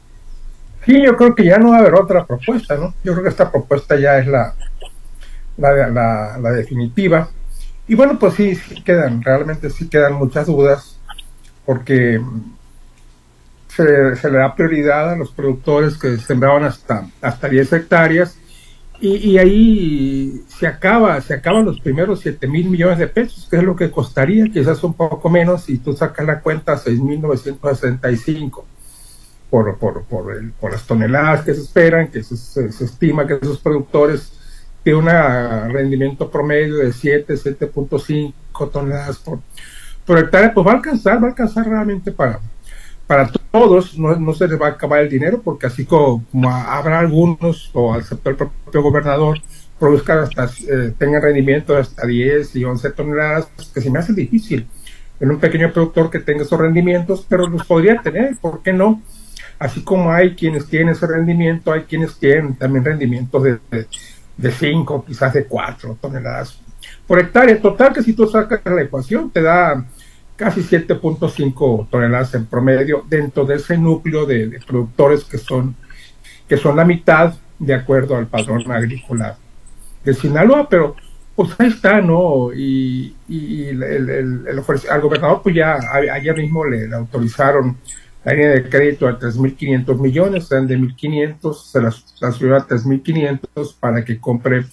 Sí, 0.88 1.02
yo 1.04 1.14
creo 1.18 1.34
que 1.34 1.44
ya 1.44 1.58
no 1.58 1.72
va 1.72 1.76
a 1.76 1.80
haber 1.80 1.96
otra 1.96 2.24
propuesta, 2.24 2.74
¿no? 2.78 2.94
Yo 3.04 3.12
creo 3.12 3.22
que 3.22 3.28
esta 3.28 3.52
propuesta 3.52 3.94
ya 3.96 4.20
es 4.20 4.26
la, 4.26 4.54
la, 5.58 6.38
la, 6.38 6.50
definitiva. 6.50 7.28
Y 7.86 7.94
bueno, 7.94 8.18
pues 8.18 8.32
sí, 8.32 8.54
sí 8.54 8.82
quedan, 8.82 9.22
realmente 9.22 9.68
sí 9.68 9.90
quedan 9.90 10.14
muchas 10.14 10.46
dudas, 10.46 10.98
porque 11.66 12.18
se, 13.68 14.16
se, 14.16 14.30
le 14.30 14.38
da 14.38 14.54
prioridad 14.54 15.10
a 15.10 15.16
los 15.16 15.30
productores 15.30 15.98
que 15.98 16.16
sembraban 16.16 16.64
hasta, 16.64 17.06
hasta 17.20 17.50
10 17.50 17.70
hectáreas, 17.70 18.38
y, 18.98 19.36
ahí 19.36 20.42
se 20.48 20.66
acaba, 20.66 21.20
se 21.20 21.34
acaban 21.34 21.66
los 21.66 21.80
primeros 21.80 22.20
7 22.20 22.46
mil 22.48 22.70
millones 22.70 22.96
de 22.96 23.08
pesos, 23.08 23.46
que 23.50 23.58
es 23.58 23.62
lo 23.62 23.76
que 23.76 23.90
costaría, 23.90 24.46
quizás 24.48 24.82
un 24.82 24.94
poco 24.94 25.28
menos, 25.28 25.68
y 25.68 25.76
tú 25.76 25.92
sacas 25.92 26.24
la 26.24 26.40
cuenta 26.40 26.78
6.965 26.78 28.67
por, 29.50 29.78
por, 29.78 30.04
por, 30.04 30.36
el, 30.36 30.52
por 30.52 30.72
las 30.72 30.86
toneladas 30.86 31.44
que 31.44 31.54
se 31.54 31.62
esperan, 31.62 32.08
que 32.08 32.22
se, 32.22 32.36
se, 32.36 32.84
estima 32.84 33.26
que 33.26 33.38
esos 33.40 33.58
productores 33.58 34.32
tienen 34.82 35.02
un 35.04 35.72
rendimiento 35.72 36.30
promedio 36.30 36.76
de 36.76 36.92
7, 36.92 37.34
7.5 37.34 38.70
toneladas 38.70 39.18
por, 39.18 39.40
por 40.04 40.18
hectárea, 40.18 40.52
pues 40.52 40.66
va 40.66 40.72
a 40.72 40.74
alcanzar, 40.76 41.22
va 41.22 41.26
a 41.26 41.30
alcanzar 41.30 41.68
realmente 41.68 42.12
para, 42.12 42.40
para 43.06 43.30
todos, 43.50 43.98
no, 43.98 44.14
no 44.16 44.34
se 44.34 44.48
les 44.48 44.60
va 44.60 44.66
a 44.66 44.70
acabar 44.70 45.00
el 45.00 45.08
dinero, 45.08 45.40
porque 45.42 45.66
así 45.66 45.84
como, 45.84 46.24
habrá 46.50 47.00
algunos, 47.00 47.70
o 47.72 47.92
al 47.94 48.02
el 48.02 48.36
propio 48.36 48.82
gobernador, 48.82 49.38
produzcan 49.78 50.18
hasta, 50.18 50.50
eh, 50.68 50.92
tengan 50.98 51.22
rendimiento 51.22 51.72
de 51.72 51.80
hasta 51.80 52.06
10 52.06 52.56
y 52.56 52.64
11 52.64 52.90
toneladas, 52.90 53.48
pues 53.54 53.68
que 53.68 53.80
se 53.80 53.90
me 53.90 53.98
hace 53.98 54.12
difícil 54.12 54.66
en 55.20 55.30
un 55.30 55.38
pequeño 55.38 55.72
productor 55.72 56.10
que 56.10 56.20
tenga 56.20 56.42
esos 56.42 56.58
rendimientos, 56.58 57.26
pero 57.28 57.48
los 57.48 57.66
podría 57.66 58.00
tener, 58.02 58.36
¿por 58.40 58.62
qué 58.62 58.72
no? 58.72 59.02
Así 59.58 59.82
como 59.82 60.12
hay 60.12 60.34
quienes 60.34 60.66
tienen 60.66 60.90
ese 60.90 61.06
rendimiento, 61.06 61.72
hay 61.72 61.82
quienes 61.82 62.16
tienen 62.18 62.54
también 62.54 62.84
rendimientos 62.84 63.42
de, 63.42 63.58
de 64.36 64.52
5, 64.52 65.04
quizás 65.06 65.34
de 65.34 65.44
4 65.44 65.98
toneladas 66.00 66.60
por 67.06 67.18
hectárea. 67.18 67.60
Total 67.60 67.92
que 67.92 68.02
si 68.02 68.12
tú 68.12 68.26
sacas 68.26 68.60
la 68.64 68.82
ecuación 68.82 69.30
te 69.30 69.42
da 69.42 69.84
casi 70.36 70.60
7.5 70.60 71.88
toneladas 71.90 72.32
en 72.34 72.46
promedio 72.46 73.04
dentro 73.08 73.44
de 73.44 73.56
ese 73.56 73.76
núcleo 73.76 74.24
de, 74.24 74.60
productores 74.64 75.24
que 75.24 75.36
son, 75.36 75.74
que 76.48 76.56
son 76.56 76.76
la 76.76 76.84
mitad 76.84 77.34
de 77.58 77.74
acuerdo 77.74 78.16
al 78.16 78.28
padrón 78.28 78.70
agrícola 78.70 79.36
de 80.04 80.14
Sinaloa, 80.14 80.68
pero 80.68 80.94
pues 81.34 81.50
ahí 81.58 81.68
está, 81.68 82.00
¿no? 82.00 82.52
Y, 82.54 83.16
y 83.28 83.64
el, 83.64 83.82
el, 83.82 84.10
el, 84.10 84.62
al 84.90 85.00
gobernador 85.00 85.40
pues 85.42 85.56
ya 85.56 85.76
ayer 86.12 86.36
mismo 86.36 86.64
le 86.64 86.94
autorizaron 86.94 87.76
la 88.24 88.32
línea 88.32 88.50
de 88.50 88.68
crédito 88.68 89.06
a 89.06 89.18
3.500 89.18 89.98
millones, 89.98 90.48
sean 90.48 90.66
de 90.66 90.78
1.500, 90.78 91.54
se 91.54 91.80
las 91.80 92.04
transfirió 92.18 92.56
a 92.56 92.66
3.500 92.66 93.76
para 93.78 94.04
que 94.04 94.18
compre 94.20 94.64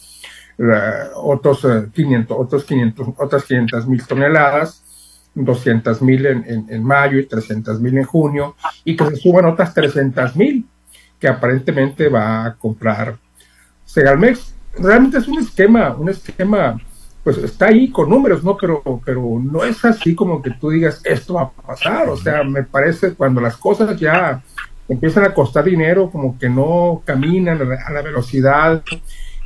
otros 1.16 1.68
500, 1.94 2.38
eh, 2.38 2.40
otros 2.40 2.64
500, 2.66 3.08
otras 3.18 3.44
500 3.44 3.88
mil 3.88 4.06
toneladas, 4.06 5.30
200 5.36 6.02
mil 6.02 6.26
en, 6.26 6.66
en, 6.70 6.84
mayo 6.84 7.20
y 7.20 7.26
300 7.26 7.80
mil 7.82 7.98
en 7.98 8.06
junio, 8.06 8.56
y 8.84 8.96
que 8.96 9.06
se 9.06 9.16
suban 9.18 9.46
otras 9.46 9.74
300 9.74 10.36
mil 10.36 10.66
que 11.20 11.28
aparentemente 11.28 12.10
va 12.10 12.46
a 12.46 12.56
comprar 12.56 13.18
Segalmex. 13.86 14.54
Realmente 14.78 15.18
es 15.18 15.28
un 15.28 15.40
esquema, 15.40 15.96
un 15.96 16.10
esquema 16.10 16.78
pues 17.26 17.40
está 17.40 17.70
ahí 17.70 17.90
con 17.90 18.08
números, 18.08 18.44
¿no? 18.44 18.56
Pero, 18.56 18.84
pero 19.04 19.42
no 19.44 19.64
es 19.64 19.84
así 19.84 20.14
como 20.14 20.44
que 20.44 20.52
tú 20.52 20.70
digas, 20.70 21.02
esto 21.04 21.34
va 21.34 21.42
a 21.42 21.50
pasar. 21.50 22.08
O 22.08 22.16
sea, 22.16 22.44
me 22.44 22.62
parece 22.62 23.16
cuando 23.16 23.42
las 23.42 23.58
cosas 23.58 24.00
ya 24.00 24.44
empiezan 24.88 25.26
a 25.26 25.34
costar 25.34 25.64
dinero, 25.64 26.12
como 26.12 26.38
que 26.38 26.48
no 26.48 27.02
caminan 27.04 27.60
a 27.60 27.92
la 27.92 28.02
velocidad 28.04 28.84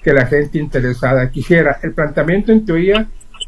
que 0.04 0.12
la 0.12 0.26
gente 0.26 0.60
interesada 0.60 1.32
quisiera. 1.32 1.80
El 1.82 1.94
planteamiento 1.94 2.52
en 2.52 2.66
teoría 2.66 3.08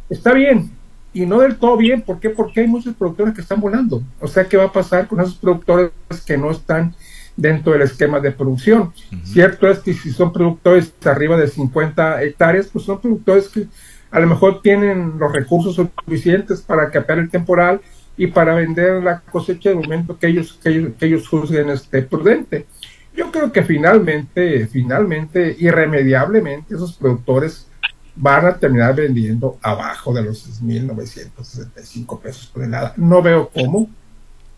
está 0.09 0.31
bien, 0.31 0.71
y 1.11 1.25
no 1.25 1.41
del 1.41 1.57
todo 1.57 1.75
bien. 1.75 2.01
¿Por 2.01 2.21
qué? 2.21 2.29
Porque 2.29 2.61
hay 2.61 2.67
muchos 2.67 2.95
productores 2.95 3.33
que 3.33 3.41
están 3.41 3.59
volando. 3.59 4.01
O 4.21 4.29
sea, 4.29 4.45
¿qué 4.45 4.55
va 4.55 4.63
a 4.65 4.71
pasar 4.71 5.09
con 5.09 5.19
esos 5.19 5.35
productores 5.35 5.91
que 6.25 6.37
no 6.37 6.51
están 6.51 6.95
dentro 7.35 7.73
del 7.73 7.81
esquema 7.81 8.21
de 8.21 8.31
producción? 8.31 8.93
Cierto 9.25 9.69
es 9.69 9.79
que 9.79 9.93
si 9.93 10.11
son 10.11 10.31
productores 10.31 10.93
arriba 11.03 11.35
de 11.35 11.49
50 11.49 12.23
hectáreas, 12.23 12.67
pues 12.67 12.85
son 12.85 13.01
productores 13.01 13.49
que 13.49 13.67
a 14.11 14.19
lo 14.19 14.27
mejor 14.27 14.61
tienen 14.61 15.17
los 15.17 15.31
recursos 15.31 15.75
suficientes 15.75 16.61
para 16.61 16.91
capear 16.91 17.19
el 17.19 17.29
temporal 17.29 17.81
y 18.17 18.27
para 18.27 18.53
vender 18.53 19.01
la 19.01 19.21
cosecha 19.21 19.69
de 19.69 19.75
momento 19.75 20.19
que 20.19 20.27
ellos, 20.27 20.59
que 20.61 20.69
ellos, 20.69 20.91
que 20.99 21.05
ellos 21.05 21.27
juzguen 21.27 21.69
este 21.69 22.01
prudente. 22.03 22.67
Yo 23.15 23.31
creo 23.31 23.51
que 23.51 23.63
finalmente, 23.63 24.67
finalmente, 24.67 25.55
irremediablemente, 25.59 26.75
esos 26.75 26.93
productores 26.93 27.67
van 28.15 28.45
a 28.45 28.57
terminar 28.57 28.95
vendiendo 28.95 29.57
abajo 29.61 30.13
de 30.13 30.23
los 30.23 30.61
6.965 30.61 32.19
pesos 32.19 32.47
por 32.47 32.63
helada. 32.63 32.93
No 32.97 33.21
veo 33.21 33.49
cómo, 33.49 33.89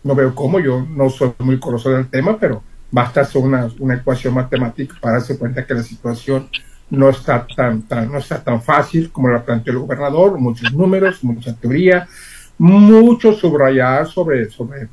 no 0.02 0.14
veo 0.14 0.34
cómo, 0.34 0.58
yo 0.58 0.84
no 0.88 1.08
soy 1.10 1.32
muy 1.38 1.58
conocedor 1.60 1.98
del 1.98 2.10
tema, 2.10 2.38
pero 2.38 2.62
basta 2.90 3.22
hacer 3.22 3.42
una, 3.42 3.68
una 3.78 3.94
ecuación 3.94 4.34
matemática 4.34 4.96
para 5.00 5.14
darse 5.14 5.38
cuenta 5.38 5.64
que 5.64 5.74
la 5.74 5.82
situación 5.82 6.48
no 6.90 7.08
está 7.08 7.46
tan, 7.46 7.82
tan, 7.82 8.10
no 8.10 8.18
está 8.18 8.42
tan 8.42 8.62
fácil 8.62 9.10
como 9.10 9.28
la 9.28 9.44
planteó 9.44 9.72
el 9.72 9.78
gobernador, 9.80 10.38
muchos 10.38 10.72
números, 10.72 11.22
mucha 11.24 11.54
teoría, 11.54 12.06
mucho 12.58 13.32
subrayar 13.32 14.06
sobre, 14.06 14.50
sobre 14.50 14.88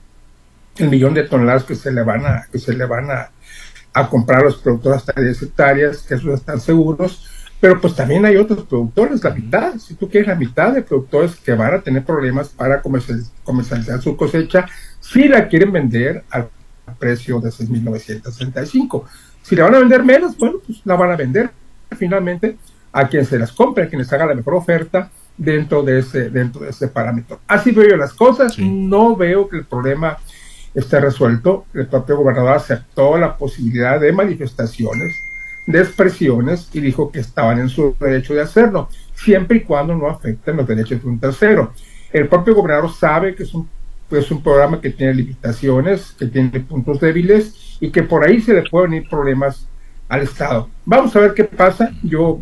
el 0.77 0.89
millón 0.89 1.13
de 1.13 1.23
toneladas 1.23 1.63
que 1.63 1.75
se 1.75 1.91
le 1.91 2.03
van 2.03 2.25
a, 2.25 2.45
que 2.51 2.59
se 2.59 2.73
le 2.73 2.85
van 2.85 3.11
a, 3.11 3.29
a 3.93 4.09
comprar 4.09 4.41
a 4.41 4.45
los 4.45 4.57
productores 4.57 4.99
hasta 4.99 5.21
10 5.21 5.41
hectáreas, 5.43 5.97
que 5.99 6.15
esos 6.15 6.33
están 6.33 6.59
seguros, 6.59 7.27
pero 7.59 7.79
pues 7.79 7.95
también 7.95 8.25
hay 8.25 8.37
otros 8.37 8.65
productores, 8.65 9.23
la 9.23 9.29
mitad, 9.29 9.75
si 9.77 9.93
tú 9.93 10.09
quieres 10.09 10.27
la 10.27 10.35
mitad 10.35 10.73
de 10.73 10.81
productores 10.81 11.35
que 11.35 11.53
van 11.53 11.75
a 11.75 11.81
tener 11.81 12.03
problemas 12.03 12.49
para 12.49 12.81
comercializar 12.81 14.01
su 14.01 14.17
cosecha 14.17 14.65
si 14.99 15.27
la 15.27 15.47
quieren 15.47 15.71
vender 15.71 16.23
al 16.31 16.49
precio 16.97 17.39
de 17.39 17.49
6.965. 17.49 19.03
Si 19.43 19.55
la 19.55 19.65
van 19.65 19.75
a 19.75 19.79
vender 19.79 20.03
menos, 20.03 20.37
bueno, 20.37 20.59
pues 20.65 20.81
la 20.85 20.95
van 20.95 21.11
a 21.11 21.15
vender 21.15 21.51
finalmente 21.95 22.57
a 22.91 23.07
quien 23.07 23.25
se 23.25 23.39
las 23.39 23.51
compre, 23.51 23.85
a 23.85 23.89
quien 23.89 23.99
les 23.99 24.11
haga 24.11 24.25
la 24.25 24.35
mejor 24.35 24.55
oferta 24.55 25.09
dentro 25.37 25.83
de 25.83 25.99
ese, 25.99 26.29
dentro 26.29 26.61
de 26.61 26.69
ese 26.69 26.87
parámetro. 26.87 27.39
Así 27.47 27.71
veo 27.71 27.89
yo 27.89 27.97
las 27.97 28.13
cosas, 28.13 28.57
no 28.59 29.15
veo 29.15 29.47
que 29.47 29.57
el 29.57 29.65
problema 29.65 30.17
esté 30.73 30.99
resuelto. 30.99 31.65
El 31.73 31.87
propio 31.87 32.17
gobernador 32.17 32.55
aceptó 32.55 33.17
la 33.17 33.37
posibilidad 33.37 33.99
de 33.99 34.11
manifestaciones 34.11 35.15
de 35.67 35.79
expresiones 35.79 36.69
y 36.73 36.81
dijo 36.81 37.11
que 37.11 37.19
estaban 37.19 37.59
en 37.59 37.69
su 37.69 37.95
derecho 37.99 38.33
de 38.33 38.41
hacerlo, 38.41 38.89
siempre 39.13 39.57
y 39.57 39.61
cuando 39.61 39.95
no 39.95 40.07
afecten 40.07 40.57
los 40.57 40.67
derechos 40.67 41.01
de 41.01 41.09
un 41.09 41.19
tercero. 41.19 41.73
El 42.11 42.27
propio 42.27 42.55
gobernador 42.55 42.91
sabe 42.91 43.35
que 43.35 43.43
es 43.43 43.53
un, 43.53 43.69
pues, 44.09 44.29
un 44.31 44.41
programa 44.41 44.81
que 44.81 44.89
tiene 44.89 45.13
limitaciones, 45.13 46.15
que 46.17 46.25
tiene 46.25 46.59
puntos 46.61 46.99
débiles 46.99 47.77
y 47.79 47.89
que 47.89 48.03
por 48.03 48.25
ahí 48.25 48.41
se 48.41 48.53
le 48.53 48.63
pueden 48.69 48.93
ir 48.93 49.09
problemas 49.09 49.67
al 50.11 50.23
Estado. 50.23 50.69
Vamos 50.83 51.15
a 51.15 51.21
ver 51.21 51.33
qué 51.33 51.45
pasa. 51.45 51.89
Yo 52.03 52.41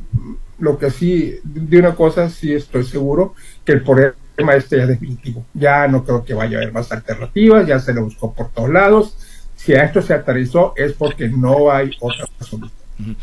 lo 0.58 0.80
que 0.80 0.90
sí, 0.90 1.36
de 1.44 1.78
una 1.78 1.94
cosa 1.94 2.28
sí 2.28 2.52
estoy 2.52 2.84
seguro, 2.84 3.36
que 3.64 3.74
el 3.74 3.84
problema 3.84 4.56
este 4.56 4.78
ya 4.78 4.84
es 4.84 4.90
definitivo. 4.90 5.46
Ya 5.54 5.88
no 5.88 6.04
creo 6.04 6.26
que 6.26 6.34
vaya 6.34 6.58
a 6.58 6.62
haber 6.62 6.74
más 6.74 6.92
alternativas, 6.92 7.68
ya 7.68 7.80
se 7.80 7.94
le 7.94 8.02
buscó 8.02 8.34
por 8.34 8.50
todos 8.50 8.72
lados. 8.72 9.18
Si 9.56 9.76
a 9.76 9.84
esto 9.84 10.02
se 10.02 10.16
aterrizó 10.16 10.74
es 10.76 10.94
porque 10.94 11.30
no 11.30 11.72
hay 11.72 11.92
otra 12.00 12.26
solución. 12.40 13.16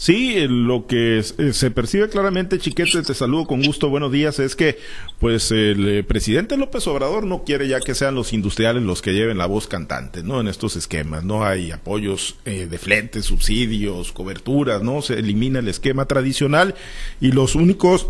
Sí, 0.00 0.46
lo 0.48 0.86
que 0.86 1.18
eh, 1.18 1.52
se 1.52 1.70
percibe 1.70 2.08
claramente, 2.08 2.58
Chiquete, 2.58 3.02
te 3.02 3.12
saludo 3.12 3.44
con 3.44 3.62
gusto, 3.62 3.90
buenos 3.90 4.10
días, 4.10 4.38
es 4.38 4.56
que 4.56 4.78
pues 5.18 5.50
el 5.50 5.86
eh, 5.86 6.02
presidente 6.02 6.56
López 6.56 6.86
Obrador 6.86 7.26
no 7.26 7.44
quiere 7.44 7.68
ya 7.68 7.80
que 7.80 7.94
sean 7.94 8.14
los 8.14 8.32
industriales 8.32 8.82
los 8.82 9.02
que 9.02 9.12
lleven 9.12 9.36
la 9.36 9.44
voz 9.44 9.66
cantante, 9.66 10.22
¿no? 10.22 10.40
En 10.40 10.48
estos 10.48 10.74
esquemas, 10.76 11.24
no 11.24 11.44
hay 11.44 11.70
apoyos 11.70 12.36
eh, 12.46 12.66
de 12.66 12.78
flentes, 12.78 13.26
subsidios, 13.26 14.10
coberturas, 14.12 14.82
¿no? 14.82 15.02
Se 15.02 15.18
elimina 15.18 15.58
el 15.58 15.68
esquema 15.68 16.06
tradicional 16.06 16.74
y 17.20 17.32
los 17.32 17.54
únicos 17.54 18.06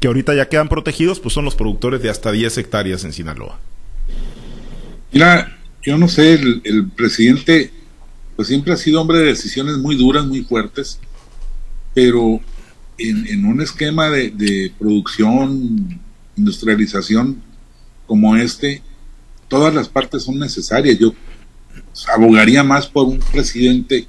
que 0.00 0.08
ahorita 0.08 0.34
ya 0.34 0.48
quedan 0.48 0.68
protegidos 0.68 1.20
pues 1.20 1.34
son 1.34 1.44
los 1.44 1.54
productores 1.54 2.02
de 2.02 2.10
hasta 2.10 2.32
10 2.32 2.58
hectáreas 2.58 3.04
en 3.04 3.12
Sinaloa. 3.12 3.60
Mira, 5.12 5.56
yo 5.84 5.96
no 5.98 6.08
sé, 6.08 6.34
el 6.34 6.88
presidente 6.96 7.70
pues 8.34 8.48
siempre 8.48 8.72
ha 8.72 8.76
sido 8.76 9.00
hombre 9.00 9.18
de 9.18 9.26
decisiones 9.26 9.78
muy 9.78 9.94
duras, 9.94 10.26
muy 10.26 10.42
fuertes, 10.42 10.98
pero 11.94 12.40
en, 12.98 13.44
un 13.44 13.60
esquema 13.60 14.08
de, 14.10 14.72
producción, 14.78 16.00
industrialización 16.36 17.42
como 18.06 18.36
este, 18.36 18.82
todas 19.48 19.74
las 19.74 19.88
partes 19.88 20.22
son 20.24 20.38
necesarias. 20.38 20.98
Yo 20.98 21.14
abogaría 22.14 22.62
más 22.62 22.86
por 22.86 23.06
un 23.06 23.18
presidente 23.18 24.06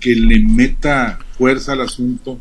que 0.00 0.14
le 0.14 0.40
meta 0.40 1.18
fuerza 1.36 1.72
al 1.72 1.82
asunto, 1.82 2.38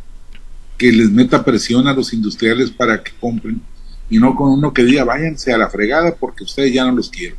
que 0.78 0.92
les 0.92 1.10
meta 1.10 1.44
presión 1.44 1.88
a 1.88 1.94
los 1.94 2.14
industriales 2.14 2.72
para 2.72 3.04
que 3.04 3.12
compren, 3.20 3.62
y 4.10 4.20
no 4.20 4.36
con 4.36 4.52
uno 4.52 4.74
que 4.74 4.84
diga 4.84 5.04
váyanse 5.04 5.52
a 5.52 5.58
la 5.58 5.70
fregada 5.70 6.16
porque 6.16 6.44
ustedes 6.44 6.74
ya 6.74 6.86
no 6.86 6.92
los 6.92 7.10
quieren. 7.10 7.38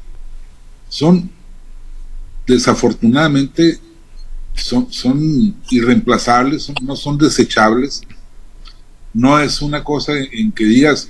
Son 0.88 1.30
desafortunadamente 2.46 3.78
son, 4.58 4.92
son 4.92 5.54
irreemplazables, 5.70 6.72
no 6.82 6.96
son 6.96 7.18
desechables. 7.18 8.02
No 9.14 9.38
es 9.38 9.62
una 9.62 9.82
cosa 9.82 10.12
en 10.16 10.52
que 10.52 10.64
digas, 10.64 11.08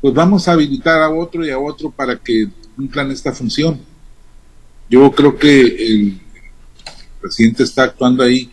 pues 0.00 0.14
vamos 0.14 0.46
a 0.48 0.52
habilitar 0.52 1.00
a 1.02 1.10
otro 1.10 1.44
y 1.44 1.50
a 1.50 1.58
otro 1.58 1.90
para 1.90 2.16
que 2.16 2.48
cumplan 2.76 3.10
esta 3.10 3.32
función. 3.32 3.80
Yo 4.88 5.10
creo 5.12 5.36
que 5.36 5.60
el 5.60 6.20
presidente 7.20 7.62
está 7.62 7.84
actuando 7.84 8.22
ahí, 8.22 8.50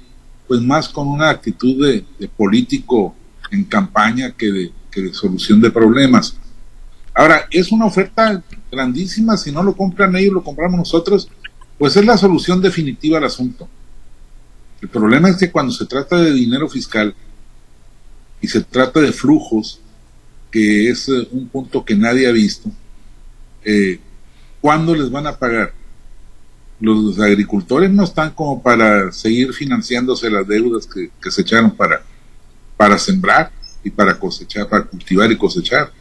pues 0.47 0.61
más 0.61 0.87
con 0.87 1.07
una 1.07 1.29
actitud 1.29 1.85
de, 1.85 2.27
político 2.29 3.15
en 3.51 3.63
campaña 3.63 4.31
que 4.31 4.51
de, 4.51 4.71
que 4.91 5.01
de 5.01 5.13
solución 5.13 5.59
de 5.59 5.71
problemas. 5.71 6.37
Ahora, 7.13 7.47
es 7.51 7.71
una 7.71 7.85
oferta 7.85 8.43
grandísima, 8.71 9.35
si 9.35 9.51
no 9.51 9.63
lo 9.63 9.75
compran 9.75 10.15
ellos, 10.15 10.35
lo 10.35 10.43
compramos 10.43 10.77
nosotros, 10.77 11.29
pues 11.77 11.95
es 11.97 12.05
la 12.05 12.17
solución 12.17 12.61
definitiva 12.61 13.17
al 13.17 13.25
asunto. 13.25 13.67
El 14.81 14.89
problema 14.89 15.29
es 15.29 15.37
que 15.37 15.51
cuando 15.51 15.73
se 15.73 15.85
trata 15.85 16.17
de 16.17 16.31
dinero 16.31 16.69
fiscal 16.69 17.13
y 18.41 18.47
se 18.47 18.61
trata 18.61 19.01
de 19.01 19.11
flujos, 19.11 19.79
que 20.51 20.89
es 20.89 21.09
eh, 21.09 21.27
un 21.31 21.47
punto 21.49 21.83
que 21.83 21.95
nadie 21.95 22.27
ha 22.27 22.31
visto, 22.31 22.71
eh, 23.63 23.99
¿cuándo 24.61 24.95
les 24.95 25.11
van 25.11 25.27
a 25.27 25.37
pagar? 25.37 25.73
Los 26.79 27.19
agricultores 27.19 27.91
no 27.91 28.05
están 28.05 28.31
como 28.31 28.63
para 28.63 29.11
seguir 29.11 29.53
financiándose 29.53 30.29
las 30.29 30.47
deudas 30.47 30.87
que, 30.87 31.11
se 31.29 31.41
echaron 31.41 31.71
para, 31.71 32.03
para 32.77 32.97
sembrar 32.97 33.51
y 33.83 33.89
para 33.89 34.17
cosechar, 34.17 34.69
para 34.69 34.85
cultivar 34.85 35.29
y 35.29 35.37
cosechar. 35.37 35.91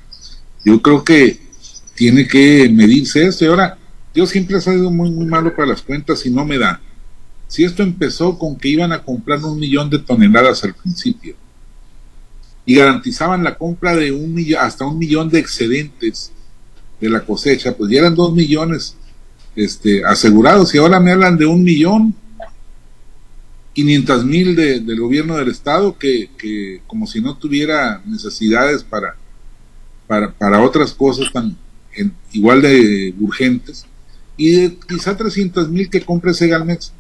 Yo 0.64 0.80
creo 0.80 1.02
que 1.02 1.40
tiene 1.94 2.28
que 2.28 2.68
medirse 2.73 3.26
esto. 3.26 3.44
Y 3.44 3.49
ahora, 3.49 3.76
yo 4.14 4.25
siempre 4.25 4.56
he 4.56 4.61
sido 4.61 4.88
muy, 4.88 5.11
muy 5.11 5.26
malo 5.26 5.54
para 5.54 5.66
las 5.66 5.82
cuentas 5.82 6.25
y 6.25 6.30
no 6.30 6.44
me 6.44 6.58
da. 6.58 6.80
Si 7.48 7.64
esto 7.64 7.82
empezó 7.82 8.38
con 8.38 8.56
que 8.56 8.68
iban 8.68 8.92
a 8.92 9.02
comprar 9.02 9.42
un 9.42 9.58
millón 9.58 9.88
de 9.88 9.98
toneladas 9.98 10.62
al 10.64 10.74
principio 10.74 11.34
y 12.66 12.74
garantizaban 12.74 13.42
la 13.42 13.56
compra 13.56 13.96
de 13.96 14.12
un 14.12 14.34
millón, 14.34 14.60
hasta 14.62 14.84
un 14.84 14.98
millón 14.98 15.30
de 15.30 15.40
excedentes 15.40 16.30
de 17.00 17.08
la 17.08 17.24
cosecha, 17.24 17.74
pues 17.74 17.90
ya 17.90 18.00
eran 18.00 18.14
dos 18.14 18.34
millones 18.34 18.96
este, 19.56 20.04
asegurados 20.04 20.74
y 20.74 20.78
ahora 20.78 21.00
me 21.00 21.12
hablan 21.12 21.38
de 21.38 21.46
un 21.46 21.64
millón 21.64 22.14
quinientas 23.72 24.24
mil 24.24 24.56
del 24.56 25.00
gobierno 25.00 25.36
del 25.36 25.48
estado 25.48 25.96
que, 25.96 26.30
que, 26.36 26.82
como 26.86 27.06
si 27.06 27.20
no 27.20 27.36
tuviera 27.38 28.02
necesidades 28.04 28.82
para, 28.82 29.16
para, 30.06 30.32
para 30.32 30.60
otras 30.60 30.92
cosas 30.92 31.32
tan 31.32 31.56
igual 32.32 32.60
de 32.60 33.14
urgentes 33.20 33.86
y 34.36 34.50
de 34.50 34.76
quizá 34.88 35.16
300 35.16 35.70
mil 35.70 35.88
que 35.88 36.00
compre 36.00 36.34
Segalmex 36.34 36.92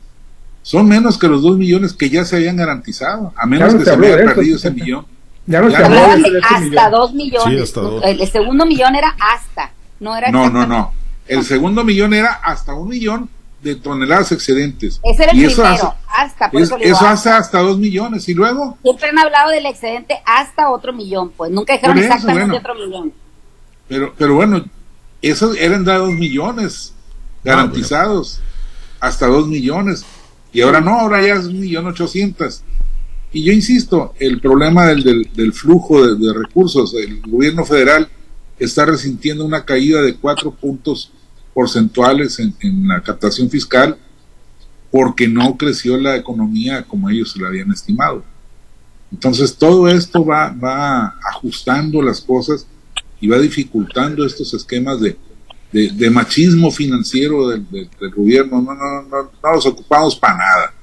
son 0.68 0.86
menos 0.86 1.16
que 1.16 1.28
los 1.28 1.40
2 1.40 1.56
millones 1.56 1.94
que 1.94 2.10
ya 2.10 2.26
se 2.26 2.36
habían 2.36 2.58
garantizado, 2.58 3.32
a 3.34 3.46
menos 3.46 3.74
que 3.74 3.86
se 3.86 3.90
haya 3.90 4.16
perdido 4.34 4.58
ese 4.58 4.70
millón. 4.70 5.06
Ya 5.46 5.62
no 5.62 5.70
se 5.70 5.76
habló 5.78 5.96
de 5.96 6.42
hasta 6.42 6.90
2 6.90 7.14
millones. 7.14 7.74
El 8.04 8.28
segundo 8.28 8.66
millón 8.66 8.94
era 8.94 9.16
hasta, 9.18 9.72
no 9.98 10.14
era 10.14 10.30
No, 10.30 10.50
no, 10.50 10.66
no. 10.66 10.92
El 11.26 11.42
segundo 11.44 11.84
millón 11.84 12.12
era 12.12 12.34
hasta 12.34 12.74
un 12.74 12.88
millón 12.88 13.30
de 13.62 13.76
toneladas 13.76 14.30
excedentes. 14.32 15.00
Ese 15.02 15.22
era 15.22 15.32
el 15.32 15.38
primero. 15.38 15.94
hasta. 16.06 16.50
Por 16.50 16.60
eso, 16.60 17.06
hace 17.06 17.30
hasta 17.30 17.60
dos 17.60 17.78
millones 17.78 18.28
y 18.28 18.34
luego. 18.34 18.76
Siempre 18.82 19.08
han 19.08 19.18
hablado 19.20 19.48
del 19.48 19.64
excedente 19.64 20.20
hasta 20.26 20.68
otro 20.68 20.92
millón, 20.92 21.30
pues 21.30 21.50
nunca 21.50 21.72
dijeron 21.72 21.96
exactamente 21.96 22.58
otro 22.58 22.74
millón. 22.74 23.14
Pero, 23.88 24.12
pero 24.18 24.34
bueno, 24.34 24.62
esos 25.22 25.56
eran 25.56 25.86
de 25.86 25.94
dos 25.94 26.12
millones 26.12 26.92
garantizados, 27.42 28.42
hasta 29.00 29.28
dos 29.28 29.48
millones. 29.48 30.04
Y 30.52 30.60
ahora 30.60 30.80
no, 30.80 30.98
ahora 30.98 31.20
ya 31.24 31.34
es 31.34 31.46
un 31.46 31.60
millón 31.60 31.86
ochocientos. 31.86 32.62
Y 33.32 33.44
yo 33.44 33.52
insisto, 33.52 34.14
el 34.18 34.40
problema 34.40 34.86
del, 34.86 35.52
flujo 35.52 36.14
de, 36.16 36.32
recursos, 36.32 36.94
el 36.94 37.20
gobierno 37.20 37.64
federal 37.64 38.08
está 38.58 38.86
resintiendo 38.86 39.44
una 39.44 39.64
caída 39.64 40.00
de 40.02 40.16
cuatro 40.16 40.50
puntos 40.50 41.12
porcentuales 41.52 42.38
en, 42.38 42.88
la 42.88 43.02
captación 43.02 43.50
fiscal 43.50 43.98
porque 44.90 45.28
no 45.28 45.56
creció 45.58 45.98
la 45.98 46.16
economía 46.16 46.82
como 46.82 47.10
ellos 47.10 47.32
se 47.32 47.40
la 47.40 47.48
habían 47.48 47.70
estimado. 47.70 48.24
Entonces 49.12 49.56
todo 49.56 49.88
esto 49.88 50.24
va 50.24 51.18
ajustando 51.30 52.00
las 52.00 52.20
cosas 52.22 52.66
y 53.20 53.28
va 53.28 53.38
dificultando 53.38 54.24
estos 54.24 54.54
esquemas 54.54 55.00
de, 55.00 55.16
de, 55.72 56.10
machismo 56.10 56.70
financiero 56.70 57.48
del, 57.48 57.66
del, 57.70 58.10
gobierno. 58.14 58.62
No, 58.62 58.74
no, 58.74 59.02
no, 59.02 59.30
no 59.42 59.52
nos 59.52 59.66
ocupamos 59.66 60.16
para 60.16 60.36
nada. 60.38 60.74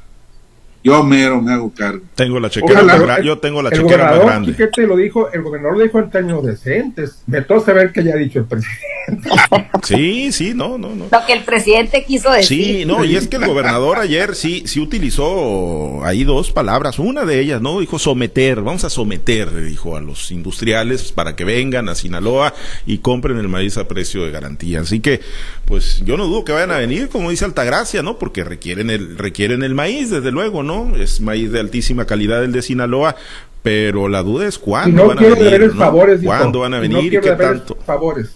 Yo 0.86 1.04
mero 1.04 1.42
me 1.42 1.51
hago 1.51 1.74
cargo. 1.74 2.06
Tengo 2.13 2.39
la 2.39 2.48
chequera 2.48 2.84
más 2.84 3.01
grande. 3.01 3.25
Yo 3.25 3.39
tengo 3.39 3.63
la 3.63 3.72
chequera 3.72 4.12
más 4.12 4.20
grande. 4.20 4.56
¿Qué 4.56 4.68
te 4.68 4.86
lo 4.86 4.96
dijo? 4.96 5.32
El 5.32 5.42
gobernador 5.42 5.82
dijo 5.82 5.98
en 5.98 6.12
términos 6.12 6.46
decentes. 6.46 7.24
Me 7.25 7.42
toca 7.42 7.65
saber 7.65 7.92
que 7.92 8.04
ya 8.04 8.13
ha 8.13 8.18
dicho 8.18 8.38
el 8.38 8.46
presidente. 8.46 8.86
sí, 9.84 10.32
sí, 10.32 10.54
no, 10.54 10.77
no, 10.77 10.89
no. 10.89 11.08
Lo 11.12 11.25
que 11.25 11.34
el 11.34 11.44
presidente 11.44 12.06
quiso 12.06 12.30
decir. 12.30 12.65
Sí, 12.65 12.86
no, 12.86 13.04
y 13.04 13.15
es 13.15 13.27
que 13.27 13.38
el 13.38 13.48
gobernador 13.48 13.98
ayer 13.98 14.36
sí, 14.36 14.62
sí 14.68 14.80
utilizó 14.80 16.06
ahí 16.06 16.24
dos 16.24 16.51
palabras. 16.51 17.00
Una 17.00 17.25
de 17.25 17.39
ellas, 17.39 17.63
¿no? 17.63 17.80
Dijo 17.80 17.98
someter. 17.98 18.62
Vamos 18.62 18.84
a 18.84 18.92
someter, 18.92 19.56
dijo 19.65 19.98
a 19.98 20.01
los 20.01 20.30
industriales 20.30 21.12
para 21.12 21.36
que 21.36 21.46
vengan 21.46 21.89
a 21.89 21.96
Sinaloa 21.96 22.54
y 22.86 23.00
compren 23.00 23.39
el 23.39 23.48
maíz 23.48 23.80
a 23.80 23.88
precio 23.88 24.24
de 24.24 24.30
garantía. 24.30 24.82
Así 24.82 25.00
que, 25.00 25.22
pues 25.65 26.04
yo 26.06 26.15
no 26.15 26.27
dudo 26.27 26.46
que 26.46 26.51
vayan 26.51 26.70
a 26.70 26.77
venir, 26.77 27.10
como 27.10 27.32
dice 27.32 27.44
Altagracia, 27.46 28.04
¿no? 28.04 28.20
Porque 28.20 28.44
requieren 28.44 28.92
el, 28.92 29.18
requieren 29.18 29.63
el 29.63 29.74
maíz, 29.74 30.12
desde 30.12 30.32
luego, 30.32 30.62
¿no? 30.62 30.75
Es 30.98 31.22
maíz 31.22 31.51
de 31.51 31.60
altísima 31.60 32.05
calidad 32.05 32.44
el 32.44 32.51
de 32.51 32.62
Sinaloa, 32.62 33.15
pero 33.63 34.08
la 34.08 34.24
duda 34.24 34.48
es 34.48 34.58
cuándo 34.58 35.08
van 35.08 35.20
a 35.20 35.22
venir. 35.22 35.72
Favores, 35.72 36.22
¿Cuándo 36.24 36.60
van 36.60 36.74
a 36.74 36.79
venir 36.79 37.13
y 37.13 37.20
qué 37.20 37.32
tanto? 37.32 37.75
Favores. 37.86 38.36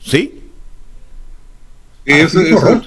¿Sí? 0.00 0.42
Eso, 2.04 2.40
eso, 2.40 2.82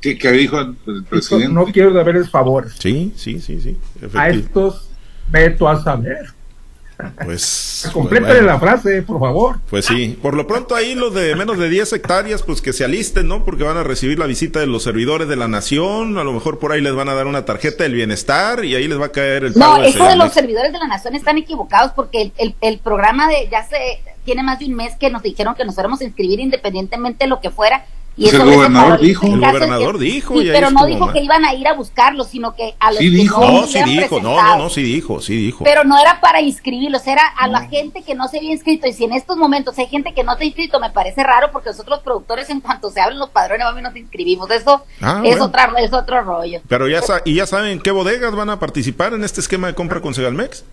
que, 0.00 0.18
que, 0.18 0.32
dijo 0.32 0.58
el 0.58 1.04
presidente. 1.08 1.52
No 1.52 1.66
quiero 1.66 1.92
deberles 1.92 2.30
favores. 2.30 2.72
Sí, 2.78 3.12
sí, 3.16 3.40
sí, 3.40 3.60
sí. 3.60 3.76
A 4.14 4.30
estos 4.30 4.88
veto 5.30 5.68
a 5.68 5.82
saber. 5.82 6.35
Pues. 7.24 7.88
Complétale 7.92 8.42
la 8.42 8.58
frase, 8.58 9.02
por 9.02 9.20
favor. 9.20 9.60
Pues 9.68 9.86
sí. 9.86 10.18
Por 10.20 10.34
lo 10.34 10.46
pronto, 10.46 10.74
ahí 10.74 10.94
los 10.94 11.14
de 11.14 11.34
menos 11.36 11.58
de 11.58 11.68
10 11.68 11.92
hectáreas, 11.92 12.42
pues 12.42 12.62
que 12.62 12.72
se 12.72 12.84
alisten, 12.84 13.28
¿no? 13.28 13.44
Porque 13.44 13.64
van 13.64 13.76
a 13.76 13.82
recibir 13.82 14.18
la 14.18 14.26
visita 14.26 14.60
de 14.60 14.66
los 14.66 14.82
servidores 14.82 15.28
de 15.28 15.36
la 15.36 15.48
nación. 15.48 16.18
A 16.18 16.24
lo 16.24 16.32
mejor 16.32 16.58
por 16.58 16.72
ahí 16.72 16.80
les 16.80 16.94
van 16.94 17.08
a 17.08 17.14
dar 17.14 17.26
una 17.26 17.44
tarjeta 17.44 17.84
del 17.84 17.94
bienestar 17.94 18.64
y 18.64 18.74
ahí 18.74 18.88
les 18.88 19.00
va 19.00 19.06
a 19.06 19.12
caer 19.12 19.44
el. 19.44 19.58
No, 19.58 19.82
eso 19.82 20.06
de 20.06 20.16
los 20.16 20.32
servidores 20.32 20.72
de 20.72 20.78
la 20.78 20.88
nación 20.88 21.14
están 21.14 21.38
equivocados 21.38 21.92
porque 21.92 22.32
el, 22.38 22.54
el, 22.60 22.78
programa 22.78 23.28
de 23.28 23.48
ya 23.50 23.64
se 23.64 23.76
tiene 24.24 24.42
más 24.42 24.58
de 24.58 24.66
un 24.66 24.74
mes 24.74 24.94
que 24.98 25.10
nos 25.10 25.22
dijeron 25.22 25.54
que 25.54 25.64
nos 25.64 25.74
fuéramos 25.74 26.00
a 26.00 26.04
inscribir 26.04 26.40
independientemente 26.40 27.24
de 27.24 27.28
lo 27.28 27.40
que 27.40 27.50
fuera 27.50 27.84
y 28.16 28.28
el 28.28 28.38
gobernador 28.38 29.00
dijo. 29.00 29.26
El 29.26 29.40
gobernador 29.40 29.98
dijo. 29.98 30.34
pero 30.34 30.70
no 30.70 30.86
dijo 30.86 31.12
que 31.12 31.20
iban 31.20 31.44
a 31.44 31.54
ir 31.54 31.68
a 31.68 31.74
buscarlo, 31.74 32.24
sino 32.24 32.54
que 32.54 32.74
a 32.80 32.90
los 32.90 32.98
sí 32.98 33.10
dijo. 33.10 33.40
No, 33.40 33.66
sí 33.66 33.82
dijo, 33.84 34.20
no, 34.20 34.42
no, 34.42 34.58
no, 34.58 34.70
sí 34.70 34.82
dijo, 34.82 35.20
sí 35.20 35.36
dijo. 35.36 35.64
Pero 35.64 35.84
no 35.84 35.98
era 35.98 36.20
para 36.20 36.40
inscribirlos, 36.40 37.06
era 37.06 37.22
a 37.26 37.46
la 37.48 37.68
gente 37.68 38.02
que 38.02 38.14
no 38.14 38.28
se 38.28 38.38
había 38.38 38.52
inscrito. 38.52 38.86
Y 38.86 38.92
si 38.92 39.04
en 39.04 39.12
estos 39.12 39.36
momentos 39.36 39.78
hay 39.78 39.86
gente 39.86 40.14
que 40.14 40.24
no 40.24 40.36
se 40.36 40.44
ha 40.44 40.46
inscrito, 40.46 40.80
me 40.80 40.90
parece 40.90 41.22
raro 41.22 41.50
porque 41.52 41.70
nosotros 41.70 41.96
los 41.96 42.04
productores, 42.04 42.48
en 42.50 42.60
cuanto 42.60 42.90
se 42.90 43.00
hablen 43.00 43.18
los 43.18 43.30
padrones, 43.30 43.66
mí 43.74 43.82
nos 43.82 43.96
inscribimos. 43.96 44.50
Eso 44.50 44.82
ah, 45.02 45.22
es, 45.24 45.40
otra, 45.40 45.72
es 45.78 45.92
otro 45.92 46.22
rollo. 46.22 46.60
Pero 46.68 46.88
ya, 46.88 47.00
¿y 47.24 47.34
ya 47.34 47.46
saben 47.46 47.80
qué 47.80 47.90
bodegas 47.90 48.34
van 48.34 48.50
a 48.50 48.58
participar 48.58 49.12
en 49.12 49.24
este 49.24 49.40
esquema 49.40 49.66
de 49.66 49.74
compra 49.74 50.00
con 50.00 50.14
Segalmex? 50.14 50.64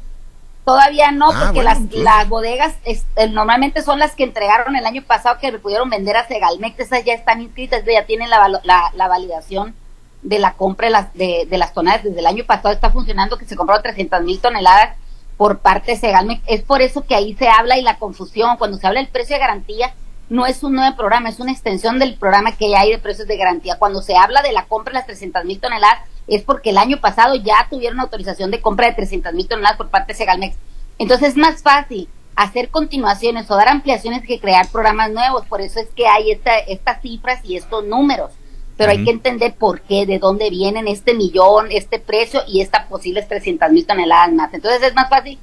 Todavía 0.65 1.12
no, 1.12 1.30
ah, 1.30 1.41
porque 1.45 1.62
las, 1.62 1.80
las 1.91 2.30
bodegas 2.30 2.73
eh, 2.86 3.28
normalmente 3.30 3.82
son 3.82 3.99
las 3.99 4.15
que 4.15 4.23
entregaron 4.23 4.78
el 4.78 4.86
año 4.86 5.04
pasado 5.04 5.38
que 5.38 5.52
pudieron 5.60 5.89
vender 5.89 6.15
a 6.15 6.26
Segalmex, 6.26 6.80
esas 6.80 7.04
ya 7.04 7.13
están 7.13 7.41
inscritas, 7.41 7.84
ya 7.86 8.06
tienen 8.06 8.30
la, 8.30 8.62
la, 8.63 9.08
validación 9.10 9.76
de 10.21 10.39
la 10.39 10.54
compra 10.54 10.88
de 10.88 10.91
las, 10.91 11.13
de, 11.13 11.47
las 11.58 11.73
toneladas. 11.73 12.06
Desde 12.06 12.19
el 12.19 12.28
año 12.28 12.45
pasado 12.45 12.73
está 12.73 12.91
funcionando 12.91 13.38
que 13.38 13.45
se 13.45 13.58
compraron 13.58 13.84
300 13.84 14.21
mil 14.21 14.39
toneladas 14.39 14.95
por 15.36 15.60
parte 15.60 15.91
de 15.91 15.97
Segalmex. 15.97 16.41
Es 16.47 16.62
por 16.62 16.82
eso 16.82 17.06
que 17.06 17.15
ahí 17.15 17.36
se 17.36 17.49
habla 17.49 17.78
y 17.78 17.82
la 17.82 17.97
confusión, 17.97 18.56
cuando 18.56 18.78
se 18.78 18.88
habla 18.88 19.02
del 19.02 19.10
precio 19.10 19.36
de 19.36 19.41
garantía, 19.41 19.93
no 20.34 20.48
es 20.48 20.63
un 20.63 20.74
nuevo 20.74 20.96
programa, 20.96 21.30
es 21.30 21.39
una 21.39 21.52
extensión 21.52 22.00
del 22.00 22.15
programa 22.15 22.58
que 22.58 22.67
ya 22.67 22.80
hay 22.80 22.89
de 22.89 22.98
precios 22.98 23.28
de 23.28 23.38
garantía. 23.38 23.78
Cuando 23.78 24.02
se 24.02 24.15
habla 24.15 24.41
de 24.41 24.52
la 24.52 24.65
compra 24.65 24.91
de 24.91 24.98
las 24.98 25.06
300 25.06 25.46
mil 25.46 25.60
toneladas, 25.60 26.00
es 26.26 26.41
porque 26.41 26.72
el 26.72 26.80
año 26.80 27.00
pasado 27.00 27.36
ya 27.36 27.67
tuvieron 27.69 28.00
autorización 28.00 28.50
de 28.50 28.60
compra 28.60 28.88
de 28.88 28.96
300 28.96 29.32
mil 29.34 29.48
toneladas 29.48 29.78
por 29.78 29.89
parte 29.89 30.13
de 30.13 30.17
Segalmex. 30.17 30.56
Entonces 30.98 31.30
es 31.30 31.38
más 31.38 31.62
fácil 31.62 32.10
hacer 32.36 32.69
continuaciones 32.69 33.52
o 33.52 33.56
dar 33.56 33.67
ampliaciones 33.67 34.24
que 34.26 34.39
crear 34.39 34.67
programas 34.69 35.12
nuevos. 35.12 35.46
Por 35.46 35.62
eso 35.62 35.80
es 35.80 35.89
que 35.96 36.08
hay 36.08 36.32
esta, 36.32 36.58
estas 36.58 37.00
cifras 37.04 37.39
y 37.43 37.56
estos 37.56 37.86
números. 37.86 38.32
Pero 38.76 38.89
hay 38.89 39.04
que 39.04 39.12
entender 39.12 39.54
por 39.54 39.82
qué, 39.82 40.08
de 40.08 40.17
dónde 40.17 40.50
vienen 40.50 40.88
este 40.88 41.13
millón, 41.13 41.67
este 41.69 42.00
precio 42.00 42.41
y 42.48 42.62
estas 42.62 42.88
posibles 42.88 43.28
300 43.28 43.69
mil 43.69 43.86
toneladas 43.86 44.34
más. 44.34 44.52
Entonces 44.52 44.82
es 44.82 44.96
más 44.96 45.10
fácil 45.10 45.38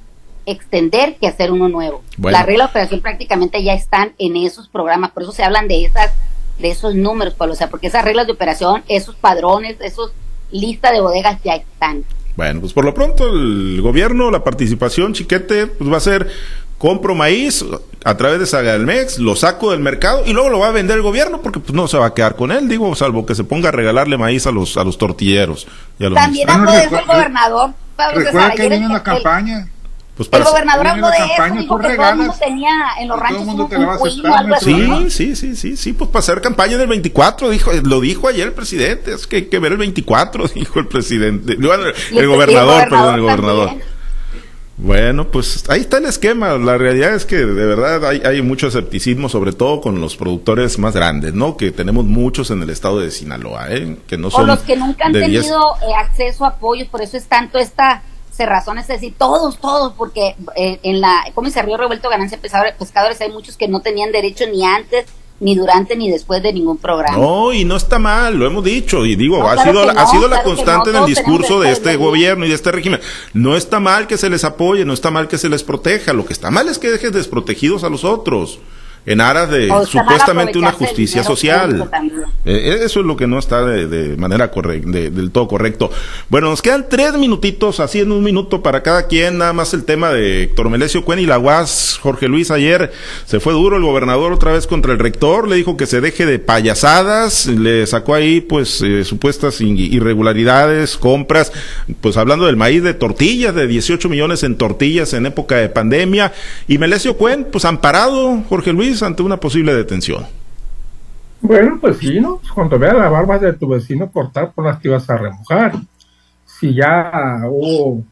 extender 0.45 1.15
que 1.17 1.27
hacer 1.27 1.51
uno 1.51 1.69
nuevo. 1.69 2.03
La 2.17 2.43
regla 2.43 2.65
de 2.65 2.69
operación 2.69 3.01
prácticamente 3.01 3.63
ya 3.63 3.73
están 3.73 4.13
en 4.17 4.35
esos 4.35 4.67
programas, 4.67 5.11
por 5.11 5.23
eso 5.23 5.31
se 5.31 5.43
hablan 5.43 5.67
de 5.67 5.85
esas 5.85 6.11
de 6.59 6.69
esos 6.69 6.93
números, 6.93 7.33
o 7.37 7.55
sea, 7.55 7.69
porque 7.69 7.87
esas 7.87 8.05
reglas 8.05 8.27
de 8.27 8.33
operación, 8.33 8.83
esos 8.87 9.15
padrones, 9.15 9.77
esos 9.81 10.11
lista 10.51 10.91
de 10.91 11.01
bodegas 11.01 11.39
ya 11.43 11.55
están. 11.55 12.03
Bueno, 12.35 12.61
pues 12.61 12.73
por 12.73 12.85
lo 12.85 12.93
pronto 12.93 13.27
el 13.27 13.81
gobierno, 13.81 14.31
la 14.31 14.43
participación, 14.43 15.13
chiquete, 15.13 15.67
pues 15.67 15.91
va 15.91 15.97
a 15.97 16.01
ser 16.01 16.29
compro 16.77 17.13
maíz 17.13 17.63
a 18.03 18.17
través 18.17 18.39
de 18.39 18.45
Sagalmex, 18.47 19.19
lo 19.19 19.35
saco 19.35 19.71
del 19.71 19.81
mercado 19.81 20.23
y 20.25 20.33
luego 20.33 20.49
lo 20.49 20.59
va 20.59 20.69
a 20.69 20.71
vender 20.71 20.97
el 20.97 21.03
gobierno 21.03 21.41
porque 21.41 21.59
pues 21.59 21.73
no 21.73 21.87
se 21.87 21.97
va 21.97 22.07
a 22.07 22.13
quedar 22.13 22.35
con 22.35 22.51
él, 22.51 22.67
digo, 22.67 22.95
salvo 22.95 23.25
que 23.25 23.35
se 23.35 23.43
ponga 23.43 23.69
a 23.69 23.71
regalarle 23.71 24.17
maíz 24.17 24.47
a 24.47 24.51
los 24.51 24.77
a 24.77 24.83
los 24.83 24.97
tortilleros. 24.97 25.67
También 25.99 26.49
habló 26.49 26.71
de 26.71 26.83
eso 26.83 26.97
el 26.97 27.05
gobernador. 27.05 27.71
recuerda 28.15 28.51
que 28.51 28.69
viene 28.69 28.85
una 28.87 29.03
campaña. 29.03 29.67
Pues 30.29 30.41
el 30.41 30.47
gobernador 30.47 30.87
habló 30.87 31.07
de 31.07 31.17
eso, 31.17 31.55
dijo 31.55 31.79
que 31.79 31.95
todo 31.95 32.09
el 32.09 32.15
mundo 32.17 32.35
tenía 32.39 32.71
en 32.99 33.07
los 33.07 33.19
ranchos 33.19 33.47
un, 33.47 33.61
un 33.61 34.33
algo 34.33 34.55
así. 34.55 35.09
Sí, 35.09 35.35
sí, 35.35 35.55
sí, 35.55 35.77
sí, 35.77 35.93
pues 35.93 36.09
para 36.09 36.19
hacer 36.19 36.41
campaña 36.41 36.77
del 36.77 36.87
24, 36.87 37.49
dijo, 37.49 37.71
lo 37.83 38.01
dijo 38.01 38.27
ayer 38.27 38.47
el 38.47 38.53
presidente, 38.53 39.13
es 39.13 39.27
que 39.27 39.37
hay 39.37 39.45
que 39.45 39.59
ver 39.59 39.73
el 39.73 39.77
24, 39.77 40.47
dijo 40.55 40.79
el 40.79 40.87
presidente, 40.87 41.53
el, 41.53 41.59
el, 42.17 42.27
gobernador, 42.27 42.89
perdón, 42.89 43.15
el 43.15 43.21
gobernador. 43.21 43.71
Bueno, 44.77 45.27
pues 45.27 45.69
ahí 45.69 45.81
está 45.81 45.99
el 45.99 46.05
esquema. 46.05 46.57
La 46.57 46.75
realidad 46.75 47.13
es 47.13 47.25
que 47.25 47.35
de 47.35 47.65
verdad 47.65 48.03
hay, 48.03 48.21
hay, 48.25 48.41
mucho 48.41 48.67
escepticismo, 48.67 49.29
sobre 49.29 49.53
todo 49.53 49.79
con 49.79 50.01
los 50.01 50.17
productores 50.17 50.79
más 50.79 50.95
grandes, 50.95 51.35
¿no? 51.35 51.55
Que 51.55 51.69
tenemos 51.69 52.05
muchos 52.05 52.49
en 52.49 52.63
el 52.63 52.69
estado 52.71 52.99
de 52.99 53.11
Sinaloa, 53.11 53.67
¿eh? 53.69 53.97
Que 54.07 54.17
no 54.17 54.31
son. 54.31 54.43
O 54.43 54.47
los 54.47 54.59
que 54.61 54.75
nunca 54.75 55.05
han 55.05 55.13
tenido 55.13 55.75
eh, 55.83 55.93
acceso 55.95 56.45
a 56.45 56.49
apoyos, 56.49 56.87
por 56.87 57.03
eso 57.03 57.15
es 57.15 57.25
tanto 57.25 57.59
esta 57.59 58.01
razones, 58.39 58.83
es 58.83 59.01
decir, 59.01 59.13
todos, 59.17 59.59
todos, 59.59 59.93
porque 59.93 60.35
eh, 60.55 60.79
en 60.83 61.01
la 61.01 61.23
se 61.49 61.61
Río 61.61 61.77
Revuelto 61.77 62.09
Ganancia 62.09 62.39
Pescadores 62.39 63.21
hay 63.21 63.31
muchos 63.31 63.57
que 63.57 63.67
no 63.67 63.81
tenían 63.81 64.11
derecho 64.11 64.45
ni 64.47 64.65
antes 64.65 65.05
ni 65.41 65.55
durante 65.55 65.95
ni 65.95 66.09
después 66.09 66.41
de 66.43 66.53
ningún 66.53 66.77
programa. 66.77 67.17
No, 67.17 67.51
y 67.51 67.65
no 67.65 67.75
está 67.75 67.97
mal, 67.97 68.35
lo 68.35 68.45
hemos 68.45 68.63
dicho, 68.63 69.05
y 69.05 69.15
digo, 69.15 69.47
ha 69.47 69.57
sido, 69.63 69.89
ha 69.89 70.05
sido 70.05 70.27
la 70.27 70.43
constante 70.43 70.91
en 70.91 70.97
el 70.97 71.05
discurso 71.05 71.59
de 71.59 71.71
este 71.71 71.95
gobierno 71.95 72.45
y 72.45 72.49
de 72.49 72.55
este 72.55 72.71
régimen. 72.71 73.01
No 73.33 73.57
está 73.57 73.79
mal 73.79 74.05
que 74.05 74.17
se 74.17 74.29
les 74.29 74.43
apoye, 74.43 74.85
no 74.85 74.93
está 74.93 75.09
mal 75.09 75.27
que 75.27 75.39
se 75.39 75.49
les 75.49 75.63
proteja, 75.63 76.13
lo 76.13 76.25
que 76.25 76.33
está 76.33 76.51
mal 76.51 76.69
es 76.69 76.77
que 76.77 76.91
dejes 76.91 77.11
desprotegidos 77.11 77.83
a 77.83 77.89
los 77.89 78.03
otros 78.03 78.59
en 79.05 79.19
aras 79.19 79.49
de 79.49 79.67
supuestamente 79.87 80.59
una 80.59 80.71
justicia 80.71 81.23
social. 81.23 81.89
Eh, 82.45 82.79
eso 82.83 82.99
es 82.99 83.05
lo 83.05 83.17
que 83.17 83.27
no 83.27 83.39
está 83.39 83.65
de, 83.65 84.15
manera 84.17 84.51
correcta, 84.51 84.89
del 84.91 85.31
todo 85.31 85.47
correcto. 85.47 85.91
Bueno, 86.29 86.49
nos 86.49 86.61
quedan 86.61 86.85
tres 86.89 87.13
minutitos, 87.13 87.79
así 87.79 87.99
en 87.99 88.11
un 88.11 88.23
minuto 88.23 88.61
para 88.61 88.83
cada 88.83 89.07
quien, 89.07 89.39
nada 89.39 89.53
más 89.53 89.73
el 89.73 89.85
tema 89.85 90.11
de 90.11 90.43
Héctor 90.43 90.69
Melesio 90.69 91.03
Cuen 91.03 91.19
y 91.19 91.25
la 91.25 91.39
UAS. 91.39 91.99
Jorge 92.01 92.27
Luis 92.27 92.51
ayer 92.51 92.91
se 93.25 93.39
fue 93.39 93.53
duro 93.53 93.77
el 93.77 93.83
gobernador 93.83 94.33
otra 94.33 94.51
vez 94.51 94.67
contra 94.67 94.91
el 94.91 94.99
rector, 94.99 95.47
le 95.47 95.55
dijo 95.55 95.77
que 95.77 95.85
se 95.85 96.01
deje 96.01 96.25
de 96.25 96.39
payasadas, 96.39 97.47
le 97.47 97.87
sacó 97.87 98.13
ahí 98.13 98.41
pues 98.41 98.81
eh, 98.81 99.03
supuestas 99.03 99.61
irregularidades, 99.61 100.97
compras, 100.97 101.51
pues 102.01 102.17
hablando 102.17 102.45
del 102.45 102.57
maíz 102.57 102.83
de 102.83 102.93
tortillas, 102.93 103.55
de 103.55 103.67
18 103.67 104.09
millones 104.09 104.43
en 104.43 104.57
tortillas 104.57 105.13
en 105.13 105.25
época 105.25 105.55
de 105.55 105.69
pandemia, 105.69 106.33
y 106.67 106.77
Melesio 106.77 107.17
Cuen, 107.17 107.47
pues 107.51 107.65
amparado, 107.65 108.43
Jorge 108.49 108.73
Luis, 108.73 108.90
ante 109.01 109.23
una 109.23 109.37
posible 109.37 109.73
detención. 109.73 110.25
Bueno, 111.41 111.77
pues 111.79 111.97
sí, 111.97 112.19
¿no? 112.19 112.41
Cuando 112.53 112.77
vea 112.77 112.93
la 112.93 113.09
barba 113.09 113.39
de 113.39 113.53
tu 113.53 113.67
vecino 113.67 114.11
cortar, 114.11 114.51
por 114.51 114.65
las 114.65 114.79
que 114.79 114.87
ibas 114.89 115.09
a 115.09 115.17
remojar. 115.17 115.73
si 116.45 116.75
ya 116.75 117.41
hubo 117.49 118.03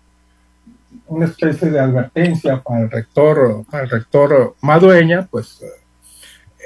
una 1.08 1.26
especie 1.26 1.70
de 1.70 1.80
advertencia 1.80 2.62
para 2.62 2.82
el 2.82 2.92
rector, 2.92 3.66
para 3.70 3.84
el 3.84 3.90
rector 3.90 4.56
Madueña, 4.62 5.28
pues 5.30 5.62
eh, 5.62 5.68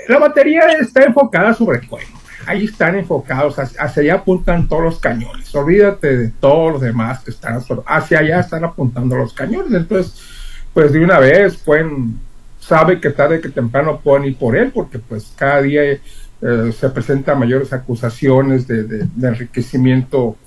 la 0.08 0.20
batería 0.20 0.62
está 0.80 1.04
enfocada 1.04 1.54
sobre 1.54 1.80
el 1.80 1.88
cuello. 1.88 2.08
Ahí 2.46 2.66
están 2.66 2.96
enfocados, 2.96 3.58
hacia 3.58 4.02
allá 4.02 4.16
apuntan 4.16 4.68
todos 4.68 4.84
los 4.84 5.00
cañones. 5.00 5.54
Olvídate 5.56 6.18
de 6.18 6.28
todos 6.30 6.74
los 6.74 6.82
demás 6.82 7.24
que 7.24 7.32
están 7.32 7.62
hacia 7.86 8.20
allá 8.20 8.40
están 8.42 8.66
apuntando 8.66 9.16
los 9.16 9.34
cañones. 9.34 9.74
Entonces, 9.74 10.22
pues 10.74 10.92
de 10.92 11.04
una 11.04 11.20
vez 11.20 11.56
pueden, 11.58 12.20
sabe 12.68 13.00
que 13.00 13.10
tarde 13.10 13.42
que 13.42 13.50
temprano 13.50 14.00
pueden 14.04 14.26
ir 14.26 14.38
por 14.38 14.56
él, 14.56 14.72
porque 14.74 15.00
pues 15.00 15.34
cada 15.36 15.62
día 15.62 15.84
eh, 15.84 16.00
se 16.78 16.90
presentan 16.90 17.40
mayores 17.40 17.74
acusaciones 17.74 18.68
de, 18.68 18.84
de 18.84 19.28
enriquecimiento 19.28 20.38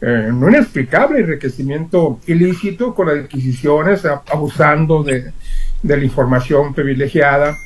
eh, 0.00 0.30
no 0.32 0.48
inexplicable 0.48 1.18
enriquecimiento 1.18 2.20
ilícito 2.28 2.94
con 2.94 3.08
adquisiciones, 3.08 4.04
abusando 4.04 5.02
de, 5.02 5.32
la 5.82 6.04
información 6.04 6.72
privilegiada 6.72 7.56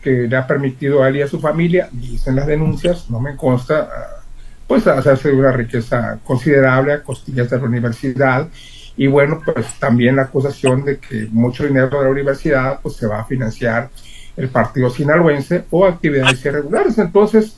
que 0.00 0.26
le 0.26 0.36
ha 0.36 0.46
permitido 0.46 1.02
a 1.02 1.08
él 1.08 1.16
y 1.16 1.22
a 1.22 1.28
su 1.28 1.40
familia, 1.40 1.88
dicen 1.92 2.36
las 2.36 2.46
denuncias, 2.46 3.10
no 3.10 3.20
me 3.20 3.36
consta, 3.36 3.90
ah, 3.94 4.22
pues 4.66 4.86
hacerse 4.86 5.30
una 5.32 5.52
riqueza 5.52 6.18
considerable 6.24 6.92
a 6.92 7.02
costillas 7.02 7.50
de 7.50 7.58
la 7.58 7.64
universidad 7.64 8.48
y 8.96 9.06
bueno, 9.08 9.40
pues 9.44 9.74
también 9.78 10.16
la 10.16 10.22
acusación 10.22 10.84
de 10.84 10.98
que 10.98 11.28
mucho 11.30 11.66
dinero 11.66 11.98
de 11.98 12.04
la 12.04 12.10
universidad 12.10 12.80
pues 12.80 12.96
se 12.96 13.06
va 13.06 13.20
a 13.20 13.24
financiar 13.24 13.90
el 14.36 14.48
partido 14.48 14.90
sinaloense 14.90 15.64
o 15.70 15.84
actividades 15.84 16.44
irregulares. 16.44 16.98
Entonces, 16.98 17.56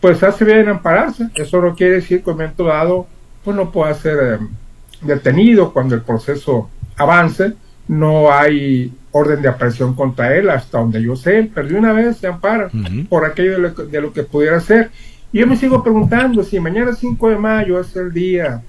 pues 0.00 0.22
hace 0.22 0.44
bien 0.44 0.68
ampararse. 0.68 1.30
Eso 1.34 1.60
no 1.60 1.74
quiere 1.74 1.94
decir 1.94 2.22
que 2.22 2.30
en 2.30 2.36
momento 2.36 2.64
dado 2.64 3.06
pues 3.42 3.56
no 3.56 3.70
pueda 3.70 3.94
ser 3.94 4.18
eh, 4.22 4.46
detenido 5.02 5.72
cuando 5.72 5.94
el 5.94 6.02
proceso 6.02 6.68
avance. 6.96 7.52
No 7.88 8.32
hay 8.32 8.92
orden 9.10 9.42
de 9.42 9.48
aprehensión 9.48 9.94
contra 9.94 10.34
él, 10.34 10.48
hasta 10.50 10.78
donde 10.78 11.02
yo 11.02 11.14
sé, 11.14 11.50
pero 11.54 11.78
una 11.78 11.92
vez 11.92 12.16
se 12.16 12.26
ampara 12.26 12.70
por 13.08 13.24
aquello 13.24 13.70
de 13.86 14.00
lo, 14.00 14.12
que 14.12 14.22
pudiera 14.22 14.58
ser. 14.60 14.90
Y 15.32 15.40
yo 15.40 15.46
me 15.46 15.56
sigo 15.56 15.82
preguntando 15.82 16.42
si 16.42 16.58
mañana 16.58 16.94
5 16.94 17.28
de 17.28 17.36
mayo 17.36 17.78
es 17.78 17.94
el 17.94 18.12
día 18.12 18.62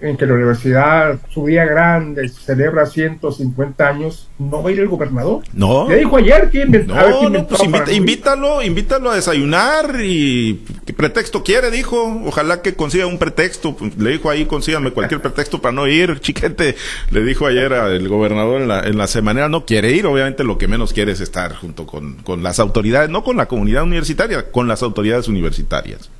en 0.00 0.16
que 0.16 0.26
la 0.26 0.34
universidad, 0.34 1.18
su 1.30 1.46
día 1.46 1.64
grande, 1.64 2.28
celebra 2.28 2.86
150 2.86 3.88
años, 3.88 4.28
no 4.38 4.62
va 4.62 4.70
a 4.70 4.72
ir 4.72 4.80
el 4.80 4.88
gobernador. 4.88 5.42
No. 5.52 5.88
Le 5.88 5.96
dijo 5.96 6.16
ayer 6.16 6.50
que 6.50 6.64
no, 6.66 7.30
no, 7.30 7.46
pues 7.46 7.62
invítalo, 7.90 8.62
invítalo 8.62 9.10
a 9.10 9.16
desayunar 9.16 9.96
y 10.00 10.64
¿qué 10.86 10.92
pretexto 10.92 11.42
quiere? 11.42 11.70
Dijo, 11.70 12.22
ojalá 12.24 12.62
que 12.62 12.74
consiga 12.74 13.06
un 13.06 13.18
pretexto. 13.18 13.74
Pues, 13.74 13.96
le 13.98 14.10
dijo 14.10 14.30
ahí, 14.30 14.44
consígame 14.44 14.92
cualquier 14.92 15.20
pretexto 15.20 15.60
para 15.60 15.72
no 15.72 15.88
ir, 15.88 16.20
chiquete. 16.20 16.76
Le 17.10 17.22
dijo 17.24 17.46
ayer 17.46 17.72
al 17.72 18.06
gobernador 18.08 18.62
en 18.62 18.68
la, 18.68 18.80
en 18.80 18.96
la 18.96 19.08
semana, 19.08 19.48
no 19.48 19.66
quiere 19.66 19.92
ir, 19.92 20.06
obviamente 20.06 20.44
lo 20.44 20.58
que 20.58 20.68
menos 20.68 20.92
quiere 20.92 21.12
es 21.12 21.20
estar 21.20 21.54
junto 21.56 21.86
con, 21.86 22.14
con 22.22 22.42
las 22.42 22.60
autoridades, 22.60 23.10
no 23.10 23.24
con 23.24 23.36
la 23.36 23.46
comunidad 23.46 23.82
universitaria, 23.82 24.50
con 24.50 24.68
las 24.68 24.82
autoridades 24.82 25.26
universitarias. 25.28 26.10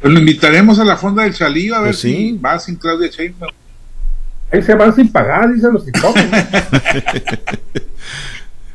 Pues 0.00 0.14
lo 0.14 0.18
invitaremos 0.18 0.78
a 0.78 0.84
la 0.84 0.96
fonda 0.96 1.24
del 1.24 1.34
Chalío 1.34 1.74
a 1.74 1.80
ver 1.80 1.90
pues 1.90 2.00
si 2.00 2.32
va 2.32 2.58
sin 2.58 2.76
Claudia 2.76 3.08
Sheinbaum. 3.08 3.52
Ahí 4.50 4.62
se 4.62 4.74
van 4.74 4.94
sin 4.96 5.12
pagar, 5.12 5.52
dicen 5.52 5.72
los 5.72 5.86
hipócritas. 5.86 6.48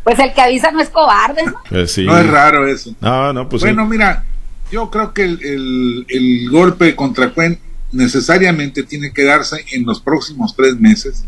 pues 0.04 0.20
el 0.20 0.34
que 0.34 0.42
avisa 0.42 0.72
no 0.72 0.82
es 0.82 0.90
cobarde, 0.90 1.44
¿no? 1.46 1.56
Pues 1.68 1.98
no 1.98 2.18
es 2.18 2.28
raro 2.28 2.68
eso. 2.68 2.96
No, 3.02 3.34
no, 3.34 3.50
pues 3.50 3.64
bueno, 3.64 3.86
mira, 3.88 4.24
yo 4.72 4.90
creo 4.92 5.14
que 5.14 5.24
el, 5.24 6.06
el, 6.08 6.50
golpe 6.50 6.96
contra 6.96 7.32
Cuen 7.32 7.60
necesariamente 7.92 8.84
tiene 8.84 9.12
que 9.12 9.24
darse 9.24 9.66
en 9.74 9.86
los 9.86 10.00
próximos 10.00 10.56
tres 10.56 10.80
meses, 10.80 11.26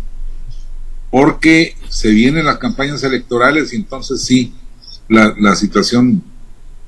porque 1.10 1.76
se 1.90 2.12
vienen 2.12 2.46
las 2.46 2.60
campañas 2.60 3.04
electorales 3.04 3.74
y 3.74 3.78
entonces 3.78 4.24
sí, 4.24 4.54
la, 5.10 5.34
la 5.40 5.56
situación 5.56 6.24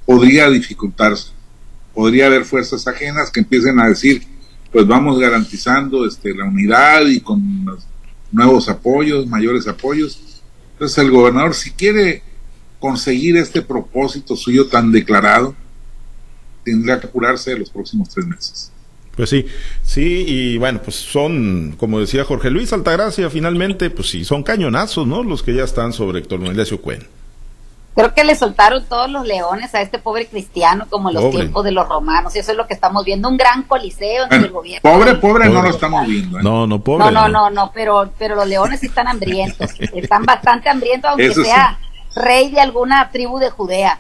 podría 0.06 0.50
dificultarse 0.50 1.39
podría 1.94 2.28
haber 2.28 2.46
fuerzas 2.46 2.88
ajenas 2.88 3.32
que 3.32 3.42
empiecen 3.42 3.80
a 3.80 3.88
decir, 3.88 4.24
pues 4.72 4.86
vamos 4.86 5.20
garantizando 5.20 6.06
este, 6.06 6.34
la 6.34 6.46
unidad 6.46 7.06
y 7.08 7.20
con 7.20 7.66
nuevos 8.32 8.70
apoyos, 8.70 9.28
mayores 9.28 9.68
apoyos. 9.68 10.42
Entonces 10.74 10.98
el 11.00 11.12
gobernador, 11.12 11.54
si 11.54 11.72
quiere 11.72 12.24
conseguir 12.80 13.38
este 13.38 13.62
propósito 13.62 14.36
suyo 14.36 14.68
tan 14.68 14.92
declarado, 14.92 15.56
tendrá 16.64 17.00
que 17.00 17.08
apurarse 17.08 17.58
los 17.58 17.70
próximos 17.70 18.10
tres 18.10 18.26
meses. 18.26 18.72
Pues 19.16 19.30
sí, 19.32 19.46
sí, 19.84 20.24
y 20.26 20.58
bueno, 20.58 20.82
pues 20.82 20.96
son, 20.96 21.76
como 21.78 22.00
decía 22.00 22.24
Jorge 22.24 22.50
Luis 22.50 22.72
Altagracia, 22.72 23.30
finalmente, 23.30 23.90
pues 23.90 24.10
sí, 24.10 24.24
son 24.24 24.44
cañonazos, 24.44 25.06
¿no? 25.06 25.24
Los 25.24 25.44
que 25.44 25.54
ya 25.54 25.66
están 25.66 25.92
sobre 25.92 26.20
Héctor 26.20 26.40
Melesio 26.40 26.80
Cuen. 26.80 27.02
Creo 28.00 28.14
que 28.14 28.24
le 28.24 28.36
soltaron 28.36 28.86
todos 28.86 29.10
los 29.10 29.28
leones 29.28 29.76
a 29.76 29.82
este 29.82 30.00
pobre 30.00 30.28
cristiano 30.28 30.86
como 30.90 31.10
en 31.10 31.16
los 31.16 31.32
tiempos 31.32 31.64
de 31.64 31.72
los 31.72 31.88
romanos. 31.88 32.36
Y 32.36 32.40
eso 32.40 32.52
es 32.52 32.58
lo 32.58 32.66
que 32.66 32.74
estamos 32.74 33.04
viendo, 33.04 33.28
un 33.28 33.38
gran 33.38 33.64
coliseo 33.64 34.26
en 34.32 34.44
el 34.44 34.52
gobierno. 34.52 34.90
Pobre, 34.90 35.16
pobre, 35.16 35.50
no 35.50 35.62
lo 35.62 35.70
estamos 35.70 36.08
viendo. 36.08 36.40
¿eh? 36.40 36.44
No, 36.44 36.66
no, 36.66 36.80
pobre. 36.80 37.06
No, 37.06 37.12
no, 37.12 37.28
no, 37.28 37.50
no, 37.50 37.72
pero, 37.74 38.10
pero 38.18 38.36
los 38.36 38.48
leones 38.48 38.80
sí 38.80 38.86
están 38.88 39.08
hambrientos. 39.08 39.72
están 39.80 40.24
bastante 40.24 40.70
hambrientos, 40.70 41.12
aunque 41.12 41.34
sea 41.34 41.78
rey 42.16 42.50
de 42.50 42.62
alguna 42.62 43.10
tribu 43.10 43.38
de 43.40 43.50
Judea. 43.50 44.00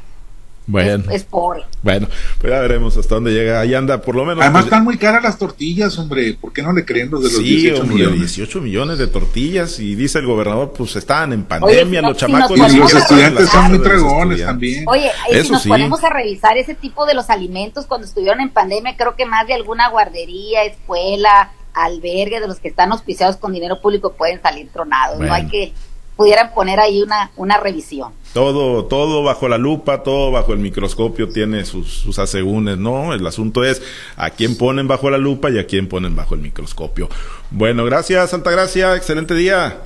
Bueno. 0.70 1.04
Es, 1.12 1.24
pobre. 1.24 1.64
Bueno, 1.82 2.08
pues 2.40 2.54
ya 2.54 2.60
veremos 2.60 2.96
hasta 2.96 3.16
dónde 3.16 3.32
llega. 3.32 3.60
Ahí 3.60 3.74
anda, 3.74 4.02
por 4.02 4.16
lo 4.16 4.24
menos. 4.24 4.44
Además, 4.44 4.62
pues, 4.62 4.66
están 4.66 4.84
muy 4.84 4.98
caras 5.00 5.24
las 5.24 5.40
tortillas, 5.40 5.98
hombre. 5.98 6.38
¿Por 6.40 6.54
qué 6.54 6.62
no 6.62 6.72
le 6.74 6.86
creen 6.86 7.10
los 7.10 7.24
de 7.24 7.32
los 7.32 7.44
18 7.44 7.84
millones? 7.86 8.20
18 8.20 8.62
millones 8.62 9.00
de 9.00 9.08
tortillas. 9.08 9.80
Y 9.80 9.96
dice 9.96 10.20
el 10.20 10.28
gobernador, 10.28 10.72
pues 10.78 10.96
estaban 10.96 11.34
en 11.34 11.44
pandemia, 11.46 12.04
los 12.04 12.18
chamacos. 12.18 12.56
y 12.56 12.78
los 12.78 12.94
estudiantes 12.94 13.50
son 13.50 13.70
muy 13.70 13.80
dragones 13.80 14.46
también. 14.46 14.86
Oye, 14.88 15.10
y 15.32 15.44
si 15.44 15.52
nos 15.52 15.66
ponemos 15.66 16.04
a 16.04 16.10
revisar 16.10 16.56
ese 16.58 16.76
tipo 16.76 17.08
de 17.08 17.16
los 17.16 17.32
alimentos 17.32 17.88
cuando 17.88 18.06
estuvieron 18.06 18.40
en 18.40 18.50
pandemia, 18.50 18.96
creo 18.96 19.16
que 19.16 19.26
más 19.26 19.48
de 19.48 19.56
alguna 19.56 19.90
guardería, 19.90 20.66
escuela, 20.66 21.52
albergue 21.74 22.40
de 22.40 22.48
los 22.48 22.60
que 22.60 22.68
están 22.68 22.92
auspiciados 22.92 23.38
con 23.38 23.54
dinero 23.54 23.82
público 23.82 24.14
pueden 24.14 24.40
salir 24.40 24.70
tronados. 24.70 25.20
No 25.20 25.34
hay 25.34 25.48
que 25.48 25.74
pudieran 26.20 26.54
poner 26.54 26.82
ahí 26.82 27.02
una, 27.02 27.32
una 27.38 27.58
revisión. 27.62 28.12
Todo, 28.34 28.84
todo 28.84 29.24
bajo 29.24 29.48
la 29.48 29.58
lupa, 29.58 30.04
todo 30.04 30.32
bajo 30.32 30.52
el 30.52 30.60
microscopio 30.60 31.30
tiene 31.30 31.64
sus, 31.64 31.88
sus 31.88 32.20
asegúnes, 32.20 32.78
¿no? 32.78 33.14
El 33.14 33.26
asunto 33.26 33.64
es 33.64 33.82
a 34.18 34.30
quién 34.30 34.58
ponen 34.58 34.86
bajo 34.86 35.10
la 35.10 35.18
lupa 35.18 35.50
y 35.50 35.58
a 35.60 35.66
quién 35.66 35.88
ponen 35.88 36.18
bajo 36.18 36.36
el 36.36 36.42
microscopio. 36.42 37.08
Bueno, 37.52 37.86
gracias, 37.86 38.32
Santa 38.32 38.52
Gracia, 38.52 38.98
excelente 38.98 39.34
día. 39.34 39.78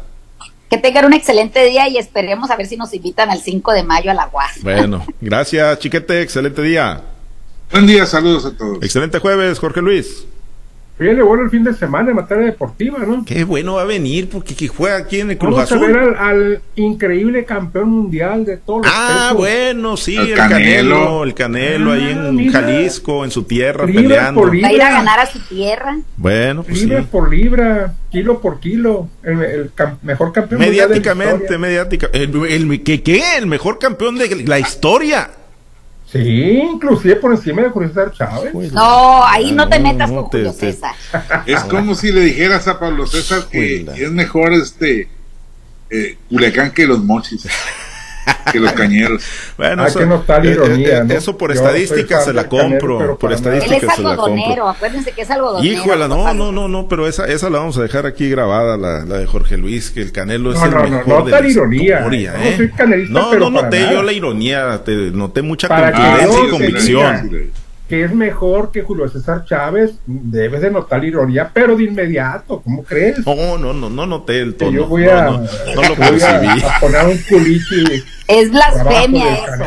Que 0.72 0.80
tengan 0.80 1.06
un 1.06 1.14
excelente 1.14 1.64
día 1.66 1.88
y 1.88 2.00
esperemos 2.00 2.50
a 2.50 2.56
ver 2.56 2.66
si 2.66 2.78
nos 2.78 2.92
invitan 2.96 3.30
al 3.30 3.40
5 3.40 3.72
de 3.72 3.84
mayo 3.84 4.10
a 4.10 4.16
la 4.16 4.28
UAS. 4.34 4.64
Bueno, 4.64 5.06
gracias, 5.22 5.78
chiquete, 5.78 6.24
excelente 6.24 6.64
día. 6.64 7.00
Buen 7.72 7.86
día, 7.86 8.08
saludos 8.08 8.46
a 8.46 8.58
todos. 8.58 8.80
Excelente 8.82 9.20
jueves, 9.20 9.60
Jorge 9.60 9.84
Luis. 9.84 10.26
Viene 11.00 11.24
bueno 11.24 11.44
el 11.44 11.50
fin 11.50 11.64
de 11.64 11.74
semana 11.74 12.12
en 12.12 12.16
materia 12.16 12.46
deportiva, 12.46 13.00
¿no? 13.00 13.26
Qué 13.26 13.44
bueno 13.44 13.76
va 13.76 13.82
a 13.82 13.86
venir 13.86 14.30
porque 14.30 14.56
que 14.56 14.68
juega 14.68 14.98
aquí 14.98 15.22
en 15.22 15.32
el 15.32 15.38
Cruz 15.40 15.56
Vamos 15.56 15.72
a 15.72 15.78
ver 15.78 15.98
al, 16.18 16.62
increíble 16.76 17.46
campeón 17.46 17.90
mundial 17.90 18.46
de 18.46 18.58
todos 18.58 18.86
los 18.86 18.94
Ah, 18.96 19.34
bueno, 19.36 19.98
sí, 19.98 20.16
el, 20.16 20.36
Canelo. 20.36 21.24
el 21.24 21.34
Canelo 21.34 21.94
ahí 21.94 22.12
en 22.12 22.48
ah, 22.48 22.52
Jalisco, 22.52 23.26
en 23.26 23.32
su 23.32 23.44
tierra, 23.44 23.88
peleando. 23.88 24.42
Va 24.42 24.68
a 24.68 24.74
ir 24.74 24.82
a 24.84 24.92
ganar 24.92 25.20
a 25.20 25.26
su 25.26 25.40
tierra. 25.40 25.98
Bueno, 26.16 26.62
pues 26.62 26.84
libra 26.84 27.04
por 27.04 27.30
libra, 27.34 27.96
kilo 28.12 28.40
por 28.40 28.60
kilo, 28.60 29.10
el, 29.24 29.72
mejor 30.04 30.32
campeón 30.32 30.62
mediáticamente, 30.62 31.58
mediáticamente, 31.58 32.24
el, 32.24 32.72
el, 32.72 32.84
¿qué, 32.84 33.02
¿qué? 33.02 33.38
El 33.38 33.48
mejor 33.48 33.80
campeón 33.80 34.18
de 34.18 34.44
la 34.46 34.60
historia. 34.60 35.30
Sí, 36.14 36.62
inclusive 36.62 37.16
por 37.16 37.32
encima 37.32 37.64
de 37.64 37.70
Julio 37.70 37.90
César 37.90 38.12
Chávez. 38.12 38.52
Pues, 38.54 38.72
no, 38.72 39.26
ahí 39.26 39.52
no, 39.52 39.68
te 39.68 39.80
metas 39.80 40.12
con 40.12 40.26
Julio 40.26 40.54
César. 40.54 40.94
Es 41.48 41.62
como 41.64 41.96
si 41.96 42.12
le 42.12 42.22
dijeras 42.22 42.68
a 42.68 42.80
Pablo 42.80 43.08
César 43.08 43.48
que 43.52 43.84
es 43.98 44.12
mejor 44.12 44.54
este 44.54 45.10
eh, 45.90 46.18
Culiacán 46.30 46.72
que 46.72 46.86
los 46.86 47.04
mochis 47.04 47.48
que 48.52 48.60
los 48.60 48.72
cañeros. 48.74 49.24
Bueno, 49.58 49.86
eso, 49.86 50.06
no 50.06 50.16
está 50.18 50.40
la 50.40 50.46
eh, 50.46 50.52
ironía, 50.52 51.00
eh, 51.00 51.06
eso 51.10 51.38
por 51.38 51.52
estadística 51.52 52.22
se 52.22 52.34
la 52.34 52.48
compro, 52.50 53.18
por 53.18 53.32
estadística 53.32 53.76
Él 53.76 53.84
es 53.84 53.90
algodonero, 53.90 54.68
acuérdense 54.68 55.12
que 55.12 55.22
es 55.22 55.30
algodonero. 55.30 55.74
Híjole, 55.74 56.08
no, 56.08 56.34
no, 56.34 56.52
no, 56.52 56.68
no, 56.68 56.88
pero 56.88 57.08
esa, 57.08 57.26
esa 57.26 57.50
la 57.50 57.60
vamos 57.60 57.78
a 57.78 57.84
dejar 57.84 58.06
aquí 58.06 58.30
grabada, 58.30 58.78
la, 58.78 59.06
la 59.06 59.18
de 59.18 59.26
Jorge 59.28 59.58
Luis, 59.58 59.92
que 59.92 60.02
el 60.02 60.12
Canelo 60.12 60.54
es 60.54 60.62
el 60.62 60.70
mejor 60.70 61.08
no, 61.08 61.20
no, 61.20 61.26
de 61.26 61.32
la 61.32 61.48
ironía, 61.48 61.98
historia, 62.00 62.34
¿eh? 62.36 62.52
No, 62.52 62.58
soy 62.58 62.70
canelista, 62.72 63.14
no, 63.14 63.36
no 63.36 63.50
noté 63.50 63.80
yo 63.92 64.02
la 64.02 64.12
ironía, 64.12 64.82
te 64.84 64.92
noté 65.12 65.42
mucha 65.42 65.68
contundencia 65.68 66.46
y 66.46 66.50
convicción. 66.50 67.52
Que 67.88 68.04
es 68.04 68.14
mejor 68.14 68.72
que 68.72 68.82
Julio 68.82 69.08
César 69.10 69.46
Chávez, 69.46 69.96
debes 70.06 70.62
de 70.62 70.72
notar 70.72 71.04
ironía, 71.04 71.52
pero 71.54 71.76
de 71.76 71.84
inmediato, 71.84 72.62
¿cómo 72.62 72.84
crees? 72.84 73.26
No, 73.26 73.58
no, 73.58 73.74
no, 73.74 73.90
no 73.90 74.06
noté 74.06 74.40
el 74.40 74.56
tono. 74.56 74.72
yo 74.72 74.88
voy 74.88 75.06
a, 75.08 75.24
no, 75.26 75.38
no, 75.40 75.82
lo 75.90 75.96
voy 75.96 76.20
percibí. 76.20 76.64
a, 76.64 76.78
a 76.78 76.80
poner 76.80 77.06
un 77.06 77.18
culichi. 77.30 78.04
Es 78.26 78.50
blasfemia 78.52 79.36
eso. 79.36 79.64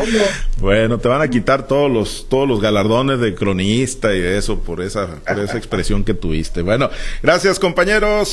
Bueno, 0.62 0.96
te 0.98 1.09
van 1.09 1.20
a 1.20 1.29
quitar 1.29 1.66
todos 1.66 1.90
los 1.90 2.26
todos 2.31 2.48
los 2.48 2.59
galardones 2.62 3.20
de 3.20 3.35
cronista 3.35 4.14
y 4.14 4.20
de 4.20 4.38
eso 4.38 4.61
por 4.61 4.81
esa 4.81 5.09
por 5.26 5.38
esa 5.40 5.59
expresión 5.59 6.05
que 6.05 6.14
tuviste. 6.14 6.62
Bueno, 6.62 6.88
gracias 7.22 7.59
compañeros. 7.59 8.24